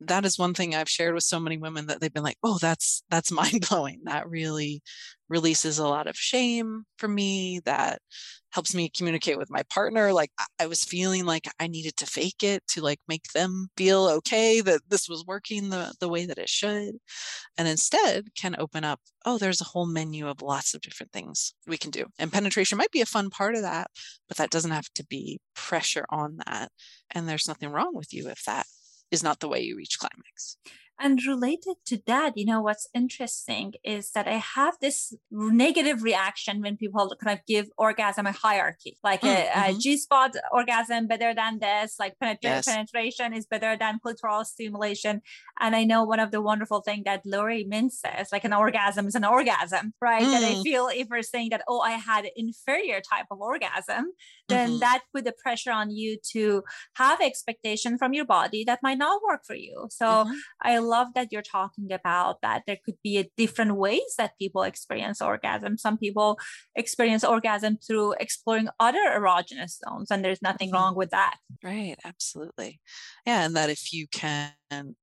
that 0.00 0.24
is 0.24 0.38
one 0.38 0.54
thing 0.54 0.74
I've 0.74 0.88
shared 0.88 1.14
with 1.14 1.24
so 1.24 1.40
many 1.40 1.58
women 1.58 1.86
that 1.86 2.00
they've 2.00 2.12
been 2.12 2.22
like, 2.22 2.38
"Oh, 2.42 2.58
that's 2.60 3.02
that's 3.10 3.32
mind 3.32 3.66
blowing. 3.68 4.00
That 4.04 4.28
really 4.28 4.82
releases 5.28 5.78
a 5.78 5.86
lot 5.88 6.06
of 6.06 6.16
shame 6.16 6.84
for 6.98 7.08
me. 7.08 7.60
That 7.64 8.00
helps 8.50 8.74
me 8.74 8.88
communicate 8.88 9.38
with 9.38 9.50
my 9.50 9.62
partner. 9.70 10.12
Like 10.12 10.30
I 10.58 10.66
was 10.66 10.84
feeling 10.84 11.26
like 11.26 11.48
I 11.60 11.66
needed 11.66 11.96
to 11.98 12.06
fake 12.06 12.42
it 12.42 12.66
to 12.68 12.80
like 12.80 13.00
make 13.08 13.24
them 13.34 13.68
feel 13.76 14.06
okay 14.08 14.60
that 14.62 14.80
this 14.88 15.08
was 15.08 15.24
working 15.26 15.70
the 15.70 15.94
the 16.00 16.08
way 16.08 16.26
that 16.26 16.38
it 16.38 16.48
should, 16.48 16.96
and 17.58 17.68
instead 17.68 18.34
can 18.34 18.56
open 18.58 18.84
up. 18.84 19.00
Oh, 19.24 19.38
there's 19.38 19.60
a 19.60 19.64
whole 19.64 19.86
menu 19.86 20.28
of 20.28 20.42
lots 20.42 20.74
of 20.74 20.80
different 20.80 21.12
things 21.12 21.54
we 21.66 21.78
can 21.78 21.90
do, 21.90 22.06
and 22.18 22.32
penetration 22.32 22.78
might 22.78 22.92
be 22.92 23.00
a 23.00 23.06
fun 23.06 23.30
part 23.30 23.54
of 23.56 23.62
that, 23.62 23.90
but 24.28 24.36
that 24.38 24.50
doesn't 24.50 24.70
have 24.70 24.88
to 24.94 25.04
be 25.06 25.40
pressure 25.54 26.06
on 26.10 26.38
that. 26.46 26.70
And 27.10 27.28
there's 27.28 27.48
nothing 27.48 27.70
wrong 27.70 27.94
with 27.94 28.12
you 28.12 28.28
if 28.28 28.44
that 28.44 28.66
is 29.10 29.22
not 29.22 29.40
the 29.40 29.48
way 29.48 29.60
you 29.60 29.76
reach 29.76 29.98
climax. 29.98 30.56
And 31.00 31.20
related 31.24 31.76
to 31.86 32.02
that, 32.06 32.36
you 32.36 32.44
know, 32.44 32.60
what's 32.60 32.88
interesting 32.92 33.74
is 33.84 34.10
that 34.12 34.26
I 34.26 34.38
have 34.38 34.74
this 34.80 35.14
negative 35.30 36.02
reaction 36.02 36.60
when 36.60 36.76
people 36.76 37.14
kind 37.22 37.38
of 37.38 37.46
give 37.46 37.68
orgasm 37.78 38.26
a 38.26 38.32
hierarchy, 38.32 38.98
like 39.04 39.20
mm, 39.20 39.32
a, 39.32 39.46
mm-hmm. 39.46 39.76
a 39.76 39.78
G 39.78 39.96
spot 39.96 40.34
orgasm 40.52 41.06
better 41.06 41.34
than 41.34 41.60
this, 41.60 41.96
like 42.00 42.14
penetra- 42.20 42.38
yes. 42.42 42.66
penetration 42.66 43.32
is 43.32 43.46
better 43.46 43.76
than 43.76 44.00
clitoral 44.04 44.44
stimulation. 44.44 45.22
And 45.60 45.76
I 45.76 45.84
know 45.84 46.02
one 46.04 46.20
of 46.20 46.30
the 46.32 46.42
wonderful 46.42 46.80
things 46.80 47.04
that 47.04 47.22
Laurie 47.24 47.64
Mintz 47.64 47.92
says, 47.92 48.28
like 48.32 48.44
an 48.44 48.52
orgasm 48.52 49.06
is 49.06 49.14
an 49.14 49.24
orgasm, 49.24 49.94
right? 50.00 50.22
Mm. 50.22 50.32
That 50.32 50.44
I 50.44 50.54
mm. 50.54 50.62
feel 50.62 50.88
if 50.88 51.08
we're 51.08 51.22
saying 51.22 51.50
that, 51.50 51.62
oh, 51.68 51.80
I 51.80 51.92
had 51.92 52.24
an 52.24 52.32
inferior 52.36 53.00
type 53.00 53.26
of 53.30 53.40
orgasm, 53.40 54.12
then 54.48 54.70
mm-hmm. 54.70 54.78
that 54.80 55.02
put 55.14 55.24
the 55.24 55.32
pressure 55.32 55.70
on 55.70 55.90
you 55.90 56.18
to 56.32 56.64
have 56.94 57.20
expectation 57.20 57.98
from 57.98 58.14
your 58.14 58.24
body 58.24 58.64
that 58.64 58.80
might 58.82 58.98
not 58.98 59.22
work 59.22 59.44
for 59.44 59.54
you. 59.54 59.86
So 59.90 60.06
mm-hmm. 60.06 60.32
I 60.62 60.78
love 60.88 61.08
that 61.14 61.28
you're 61.30 61.42
talking 61.42 61.92
about 61.92 62.40
that 62.42 62.62
there 62.66 62.78
could 62.84 62.96
be 63.02 63.18
a 63.18 63.30
different 63.36 63.76
ways 63.76 64.14
that 64.16 64.38
people 64.38 64.62
experience 64.62 65.20
orgasm. 65.20 65.76
Some 65.78 65.98
people 65.98 66.38
experience 66.74 67.24
orgasm 67.24 67.78
through 67.86 68.14
exploring 68.20 68.68
other 68.80 68.98
erogenous 68.98 69.78
zones, 69.84 70.10
and 70.10 70.24
there's 70.24 70.42
nothing 70.42 70.68
mm-hmm. 70.68 70.76
wrong 70.76 70.94
with 70.96 71.10
that. 71.10 71.36
Right, 71.62 71.96
absolutely. 72.04 72.80
Yeah, 73.26 73.44
and 73.44 73.56
that 73.56 73.70
if 73.70 73.92
you 73.92 74.06
can 74.08 74.52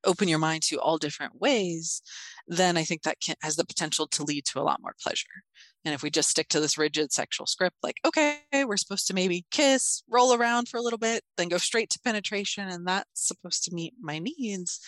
open 0.04 0.28
your 0.28 0.40
mind 0.40 0.64
to 0.64 0.80
all 0.80 0.98
different 0.98 1.42
ways, 1.42 2.02
then 2.48 2.78
I 2.78 2.84
think 2.84 3.02
that 3.04 3.20
can, 3.20 3.36
has 3.42 3.56
the 3.56 3.66
potential 3.66 4.08
to 4.08 4.24
lead 4.24 4.46
to 4.46 4.60
a 4.60 4.64
lot 4.64 4.82
more 4.82 4.96
pleasure. 5.02 5.44
And 5.84 5.94
if 5.94 6.02
we 6.02 6.10
just 6.10 6.30
stick 6.30 6.48
to 6.50 6.60
this 6.60 6.80
rigid 6.80 7.12
sexual 7.12 7.46
script, 7.46 7.76
like, 7.84 7.98
okay, 8.04 8.40
we're 8.52 8.78
supposed 8.78 9.06
to 9.08 9.14
maybe 9.14 9.46
kiss, 9.52 10.02
roll 10.10 10.34
around 10.34 10.68
for 10.68 10.78
a 10.78 10.82
little 10.82 10.98
bit, 10.98 11.22
then 11.38 11.48
go 11.48 11.58
straight 11.58 11.92
to 11.92 12.00
penetration, 12.04 12.68
and 12.68 12.88
that's 12.88 13.06
supposed 13.14 13.64
to 13.66 13.74
meet 13.74 13.94
my 14.02 14.18
needs, 14.18 14.80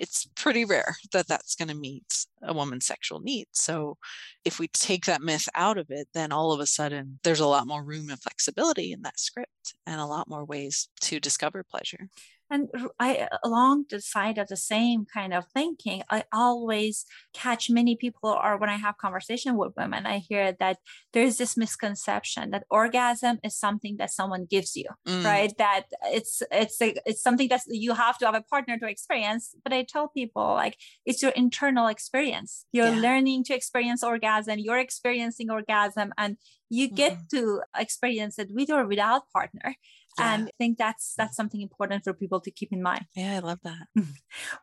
it's 0.00 0.26
pretty 0.34 0.64
rare 0.64 0.96
that 1.12 1.28
that's 1.28 1.54
going 1.54 1.68
to 1.68 1.74
meet 1.76 2.26
a 2.42 2.54
woman's 2.54 2.86
sexual 2.86 3.20
needs. 3.20 3.50
So 3.52 3.98
if 4.44 4.58
we 4.58 4.68
take 4.68 5.04
that 5.06 5.22
myth 5.22 5.48
out 5.54 5.78
of 5.78 5.86
it, 5.90 6.08
then 6.14 6.32
all 6.32 6.52
of 6.52 6.60
a 6.60 6.66
sudden 6.66 7.20
there's 7.22 7.40
a 7.40 7.46
lot 7.46 7.66
more 7.68 7.84
room 7.84 8.10
and 8.10 8.20
flexibility 8.20 8.92
in 8.92 9.02
that 9.02 9.20
script 9.20 9.74
and 9.86 10.00
a 10.00 10.06
lot 10.06 10.28
more 10.28 10.44
ways 10.44 10.88
to 11.02 11.20
discover 11.20 11.62
pleasure. 11.62 12.08
And 12.50 12.68
I, 12.98 13.28
along 13.44 13.84
the 13.90 14.00
side 14.00 14.36
of 14.38 14.48
the 14.48 14.56
same 14.56 15.04
kind 15.04 15.32
of 15.32 15.46
thinking, 15.54 16.02
I 16.10 16.24
always 16.32 17.06
catch 17.32 17.70
many 17.70 17.94
people, 17.94 18.30
or 18.30 18.56
when 18.56 18.68
I 18.68 18.76
have 18.76 18.98
conversation 18.98 19.56
with 19.56 19.72
women, 19.76 20.04
I 20.04 20.18
hear 20.18 20.52
that 20.58 20.78
there's 21.12 21.38
this 21.38 21.56
misconception 21.56 22.50
that 22.50 22.64
orgasm 22.68 23.38
is 23.44 23.56
something 23.56 23.98
that 23.98 24.10
someone 24.10 24.46
gives 24.50 24.74
you, 24.74 24.86
mm. 25.06 25.24
right? 25.24 25.52
That 25.58 25.84
it's 26.06 26.42
it's 26.50 26.80
a, 26.82 26.94
it's 27.06 27.22
something 27.22 27.48
that 27.48 27.62
you 27.68 27.94
have 27.94 28.18
to 28.18 28.26
have 28.26 28.34
a 28.34 28.42
partner 28.42 28.78
to 28.78 28.88
experience. 28.88 29.54
But 29.62 29.72
I 29.72 29.84
tell 29.84 30.08
people 30.08 30.54
like 30.54 30.76
it's 31.06 31.22
your 31.22 31.32
internal 31.32 31.86
experience. 31.86 32.66
You're 32.72 32.94
yeah. 32.94 33.00
learning 33.00 33.44
to 33.44 33.54
experience 33.54 34.02
orgasm. 34.02 34.58
You're 34.58 34.78
experiencing 34.78 35.50
orgasm, 35.50 36.12
and 36.18 36.36
you 36.68 36.88
get 36.88 37.12
mm-hmm. 37.12 37.36
to 37.36 37.62
experience 37.76 38.38
it 38.38 38.48
with 38.52 38.70
or 38.70 38.86
without 38.86 39.22
partner 39.32 39.74
yeah. 40.18 40.34
and 40.34 40.48
i 40.48 40.50
think 40.58 40.78
that's 40.78 41.14
that's 41.16 41.36
something 41.36 41.60
important 41.60 42.04
for 42.04 42.12
people 42.12 42.40
to 42.40 42.50
keep 42.50 42.72
in 42.72 42.82
mind 42.82 43.04
yeah 43.14 43.36
i 43.36 43.38
love 43.38 43.58
that 43.62 43.86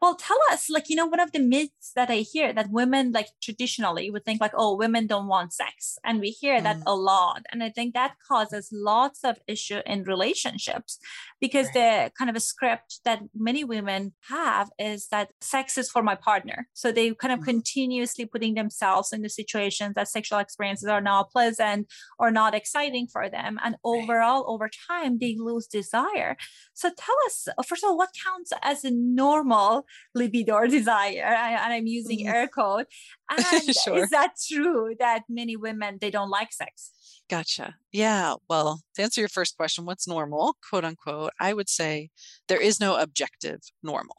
well 0.02 0.16
tell 0.16 0.38
us 0.52 0.70
like 0.70 0.90
you 0.90 0.96
know 0.96 1.06
one 1.06 1.20
of 1.20 1.32
the 1.32 1.40
myths 1.40 1.92
that 1.96 2.10
i 2.10 2.18
hear 2.18 2.54
that 2.54 2.70
women 2.70 3.12
like 3.12 3.28
traditionally 3.42 4.10
would 4.10 4.26
think 4.26 4.42
like 4.42 4.54
oh 4.56 4.76
women 4.76 5.08
don't 5.08 5.28
want 5.28 5.54
sex 5.54 5.98
and 6.04 6.20
we 6.20 6.30
hear 6.30 6.60
mm. 6.60 6.64
that 6.64 6.78
a 6.86 6.96
lot 6.96 7.44
and 7.52 7.64
i 7.64 7.70
think 7.70 7.94
that 7.94 8.16
causes 8.28 8.70
lots 8.72 9.24
of 9.24 9.38
issue 9.48 9.80
in 9.86 10.04
relationships 10.04 11.00
because 11.40 11.68
right. 11.76 12.10
the 12.10 12.12
kind 12.18 12.30
of 12.30 12.36
a 12.36 12.40
script 12.40 13.00
that 13.06 13.22
many 13.36 13.64
women 13.64 14.14
have 14.30 14.70
is 14.80 15.08
that 15.08 15.32
sex 15.42 15.78
is 15.78 15.90
for 15.90 16.04
my 16.04 16.16
partner 16.16 16.68
so 16.74 16.92
they 16.92 17.14
kind 17.14 17.34
of 17.34 17.40
mm. 17.40 17.46
continuously 17.46 18.26
putting 18.26 18.56
themselves 18.56 19.14
in 19.14 19.22
the 19.22 19.30
situations 19.30 19.94
that 19.96 20.08
sexual 20.08 20.40
experiences 20.40 20.88
are 20.90 21.02
not 21.02 21.32
pleasant 21.32 21.88
or 22.20 22.32
not 22.32 22.54
exciting 22.54 23.08
for 23.08 23.30
them 23.30 23.60
and 23.64 23.76
overall 23.84 24.42
right. 24.42 24.54
over 24.54 24.70
time 24.90 25.18
they 25.20 25.37
lose 25.38 25.68
desire. 25.68 26.38
So 26.74 26.90
tell 26.90 27.16
us, 27.26 27.48
uh, 27.58 27.64
first 27.64 27.84
of 27.84 27.90
all, 27.90 27.98
what 27.98 28.10
counts 28.24 28.52
as 28.62 28.84
a 28.84 28.92
normal 28.92 29.86
libido 30.14 30.54
or 30.54 30.68
desire? 30.80 31.24
and 31.24 31.74
I'm 31.74 31.88
using 31.88 32.26
mm. 32.26 32.30
air 32.30 32.48
quote. 32.48 32.88
And 33.30 33.76
sure. 33.76 33.98
is 33.98 34.10
that 34.12 34.36
true 34.50 34.96
that 35.00 35.24
many 35.28 35.58
women 35.58 35.98
they 36.00 36.10
don't 36.10 36.30
like 36.30 36.54
sex? 36.54 36.92
Gotcha. 37.30 37.76
Yeah. 37.92 38.36
Well, 38.50 38.84
to 38.96 39.02
answer 39.02 39.20
your 39.20 39.28
first 39.28 39.58
question, 39.58 39.86
what's 39.86 40.08
normal, 40.08 40.56
quote 40.70 40.86
unquote, 40.86 41.34
I 41.40 41.54
would 41.54 41.68
say 41.68 42.10
there 42.48 42.62
is 42.62 42.80
no 42.80 42.96
objective 42.96 43.60
normal. 43.84 44.16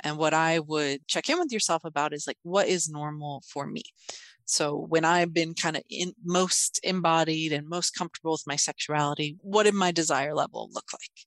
And 0.00 0.18
what 0.18 0.34
I 0.34 0.58
would 0.58 1.06
check 1.08 1.30
in 1.30 1.38
with 1.38 1.52
yourself 1.52 1.84
about 1.84 2.12
is 2.12 2.26
like, 2.26 2.36
what 2.42 2.68
is 2.68 2.88
normal 2.88 3.42
for 3.48 3.66
me? 3.66 3.82
So 4.50 4.76
when 4.76 5.04
I've 5.04 5.32
been 5.32 5.54
kind 5.54 5.76
of 5.76 5.84
most 6.24 6.80
embodied 6.82 7.52
and 7.52 7.68
most 7.68 7.92
comfortable 7.92 8.32
with 8.32 8.48
my 8.48 8.56
sexuality, 8.56 9.36
what 9.42 9.62
did 9.62 9.74
my 9.74 9.92
desire 9.92 10.34
level 10.34 10.68
look 10.72 10.86
like? 10.92 11.26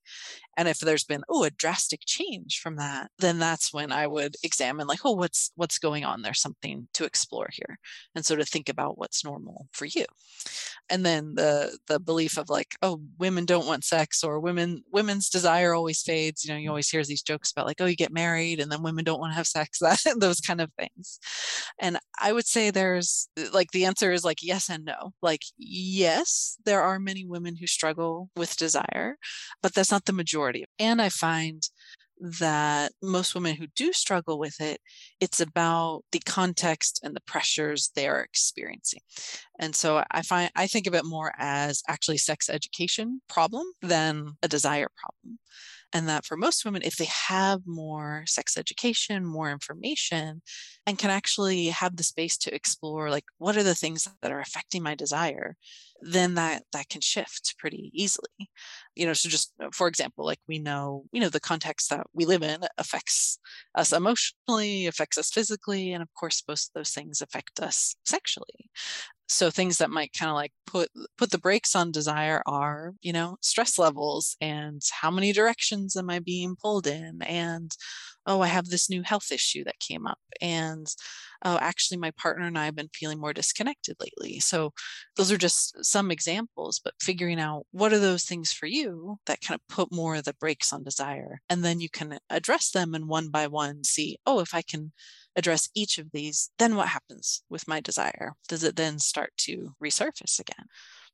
And 0.58 0.68
if 0.68 0.80
there's 0.80 1.04
been 1.04 1.24
oh 1.30 1.44
a 1.44 1.50
drastic 1.50 2.02
change 2.06 2.60
from 2.60 2.76
that, 2.76 3.10
then 3.20 3.40
that's 3.40 3.74
when 3.74 3.92
I 3.92 4.08
would 4.08 4.36
examine 4.44 4.88
like 4.88 5.00
oh 5.04 5.14
what's 5.14 5.52
what's 5.56 5.80
going 5.80 6.06
on? 6.06 6.22
There's 6.22 6.42
something 6.42 6.88
to 6.94 7.06
explore 7.06 7.50
here, 7.52 7.80
and 8.16 8.26
so 8.26 8.36
to 8.36 8.46
think 8.46 8.70
about 8.70 8.98
what's 8.98 9.26
normal 9.26 9.68
for 9.72 9.86
you. 9.86 10.06
And 10.90 11.06
then 11.06 11.36
the 11.36 11.78
the 11.88 12.00
belief 12.00 12.38
of 12.38 12.50
like 12.50 12.76
oh 12.82 13.02
women 13.18 13.46
don't 13.46 13.68
want 13.68 13.84
sex 13.84 14.24
or 14.24 14.40
women 14.40 14.84
women's 14.92 15.30
desire 15.30 15.74
always 15.74 16.02
fades. 16.02 16.46
You 16.46 16.54
know 16.54 16.60
you 16.60 16.70
always 16.70 16.90
hear 16.90 17.04
these 17.04 17.24
jokes 17.24 17.52
about 17.52 17.66
like 17.66 17.82
oh 17.82 17.86
you 17.86 17.96
get 17.96 18.14
married 18.14 18.60
and 18.60 18.72
then 18.72 18.84
women 18.84 19.04
don't 19.04 19.20
want 19.20 19.32
to 19.32 19.38
have 19.38 19.48
sex 19.48 19.80
that 19.82 20.00
those 20.18 20.40
kind 20.40 20.62
of 20.62 20.72
things. 20.78 21.20
And 21.80 21.98
I 22.22 22.32
would 22.32 22.46
say 22.48 22.70
there's 22.70 23.28
uh, 23.40 23.46
like 23.54 23.72
the 23.72 23.86
answer 23.86 24.12
is 24.12 24.24
like 24.24 24.44
yes 24.44 24.70
and 24.70 24.86
no. 24.86 25.14
Like 25.22 25.42
yes 25.58 26.58
there 26.66 26.82
are 26.82 27.00
many 27.00 27.26
women 27.26 27.56
who 27.56 27.68
struggle 27.68 28.30
with 28.36 28.58
desire, 28.58 29.18
but 29.62 29.74
that's 29.74 29.92
not 29.92 30.06
the 30.06 30.14
majority 30.14 30.43
majority. 30.44 30.66
And 30.80 31.02
I 31.02 31.10
find 31.10 31.62
that 32.40 32.92
most 33.02 33.36
women 33.36 33.56
who 33.56 33.68
do 33.76 33.92
struggle 33.92 34.40
with 34.40 34.62
it, 34.62 34.80
it's 35.20 35.42
about 35.42 36.04
the 36.12 36.20
context 36.20 37.02
and 37.04 37.16
the 37.16 37.22
pressures 37.22 37.92
they're 37.96 38.22
experiencing. 38.22 39.02
And 39.60 39.76
so 39.76 40.04
I 40.12 40.22
find 40.22 40.50
I 40.56 40.68
think 40.68 40.88
of 40.88 40.94
it 40.94 41.06
more 41.06 41.34
as 41.38 41.82
actually 41.88 42.18
sex 42.18 42.50
education 42.50 43.22
problem 43.28 43.66
than 43.82 44.38
a 44.42 44.48
desire 44.48 44.90
problem 44.96 45.40
and 45.94 46.10
that 46.10 46.26
for 46.26 46.36
most 46.36 46.66
women 46.66 46.82
if 46.84 46.98
they 46.98 47.08
have 47.30 47.62
more 47.66 48.24
sex 48.26 48.58
education 48.58 49.24
more 49.24 49.52
information 49.52 50.42
and 50.86 50.98
can 50.98 51.10
actually 51.10 51.68
have 51.68 51.96
the 51.96 52.04
space 52.04 52.38
to 52.38 52.54
explore 52.54 53.10
like 53.10 53.26
what 53.38 53.56
are 53.56 53.64
the 53.64 53.76
things 53.76 54.08
that 54.22 54.32
are 54.32 54.40
affecting 54.40 54.82
my 54.84 54.96
desire 54.96 55.56
then 56.06 56.36
that 56.36 56.64
that 56.74 56.90
can 56.90 57.02
shift 57.02 57.56
pretty 57.60 57.92
easily. 57.94 58.50
You 58.96 59.06
know 59.08 59.14
so 59.14 59.30
just 59.30 59.54
uh, 59.62 59.70
for 59.74 59.88
example 59.88 60.26
like 60.26 60.40
we 60.48 60.60
know 60.60 61.06
you 61.12 61.22
know 61.22 61.30
the 61.30 61.40
context 61.40 61.90
that 61.90 62.08
we 62.14 62.26
live 62.26 62.44
in 62.44 62.62
affects 62.78 63.40
us 63.76 63.92
emotionally 63.94 64.88
affects 64.88 65.18
us 65.18 65.32
physically 65.32 65.94
and 65.94 66.02
of 66.04 66.10
course 66.14 66.42
both 66.42 66.60
of 66.60 66.70
those 66.76 66.92
things 66.92 67.22
affect 67.22 67.60
us 67.60 67.96
sexually. 68.06 68.70
So 69.30 69.50
things 69.50 69.78
that 69.78 69.90
might 69.90 70.14
kind 70.18 70.30
of 70.30 70.36
like 70.36 70.52
put 70.68 70.90
put 71.18 71.32
the 71.32 71.38
brakes 71.40 71.76
on 71.76 71.92
desire 71.92 72.44
are 72.46 72.94
you 73.02 73.14
know 73.14 73.38
stress 73.42 73.80
levels 73.80 74.36
and 74.42 74.82
how 75.02 75.10
many 75.12 75.32
directions 75.34 75.96
am 75.96 76.10
i 76.10 76.20
being 76.20 76.56
pulled 76.62 76.88
in? 76.88 77.22
And 77.24 77.72
oh 78.28 78.42
i 78.42 78.48
have 78.48 78.68
this 78.68 78.90
new 78.90 79.02
health 79.04 79.32
issue 79.32 79.64
that 79.66 79.80
came 79.80 80.06
up. 80.06 80.20
And 80.42 80.88
oh 81.46 81.58
actually 81.62 81.98
my 81.98 82.12
partner 82.12 82.46
and 82.46 82.58
i 82.58 82.66
have 82.66 82.76
been 82.76 82.90
feeling 82.94 83.20
more 83.20 83.34
disconnected 83.34 83.96
lately. 84.00 84.40
So 84.40 84.74
those 85.16 85.32
are 85.32 85.38
just 85.38 85.84
some 85.94 86.12
examples 86.12 86.82
but 86.84 86.94
figuring 87.00 87.40
out 87.40 87.66
what 87.72 87.94
are 87.94 88.00
those 88.00 88.24
things 88.24 88.52
for 88.52 88.66
you 88.66 89.18
that 89.28 89.42
kind 89.42 89.60
of 89.60 89.76
put 89.76 89.92
more 89.92 90.16
of 90.16 90.24
the 90.24 90.34
brakes 90.34 90.74
on 90.74 90.84
desire 90.84 91.40
and 91.50 91.64
then 91.64 91.80
you 91.80 91.90
can 91.90 92.18
address 92.30 92.72
them 92.72 92.94
and 92.96 93.08
one 93.08 93.30
by 93.30 93.46
one 93.48 93.84
see 93.84 94.18
oh 94.26 94.40
if 94.40 94.54
i 94.54 94.62
can 94.62 94.92
address 95.36 95.70
each 95.76 95.98
of 95.98 96.12
these, 96.12 96.52
then 96.60 96.76
what 96.76 96.90
happens 96.90 97.44
with 97.50 97.68
my 97.68 97.80
desire? 97.80 98.34
Does 98.48 98.64
it 98.64 98.76
then 98.76 99.00
start 99.00 99.34
to 99.40 99.74
resurface 99.84 100.40
again? 100.40 100.66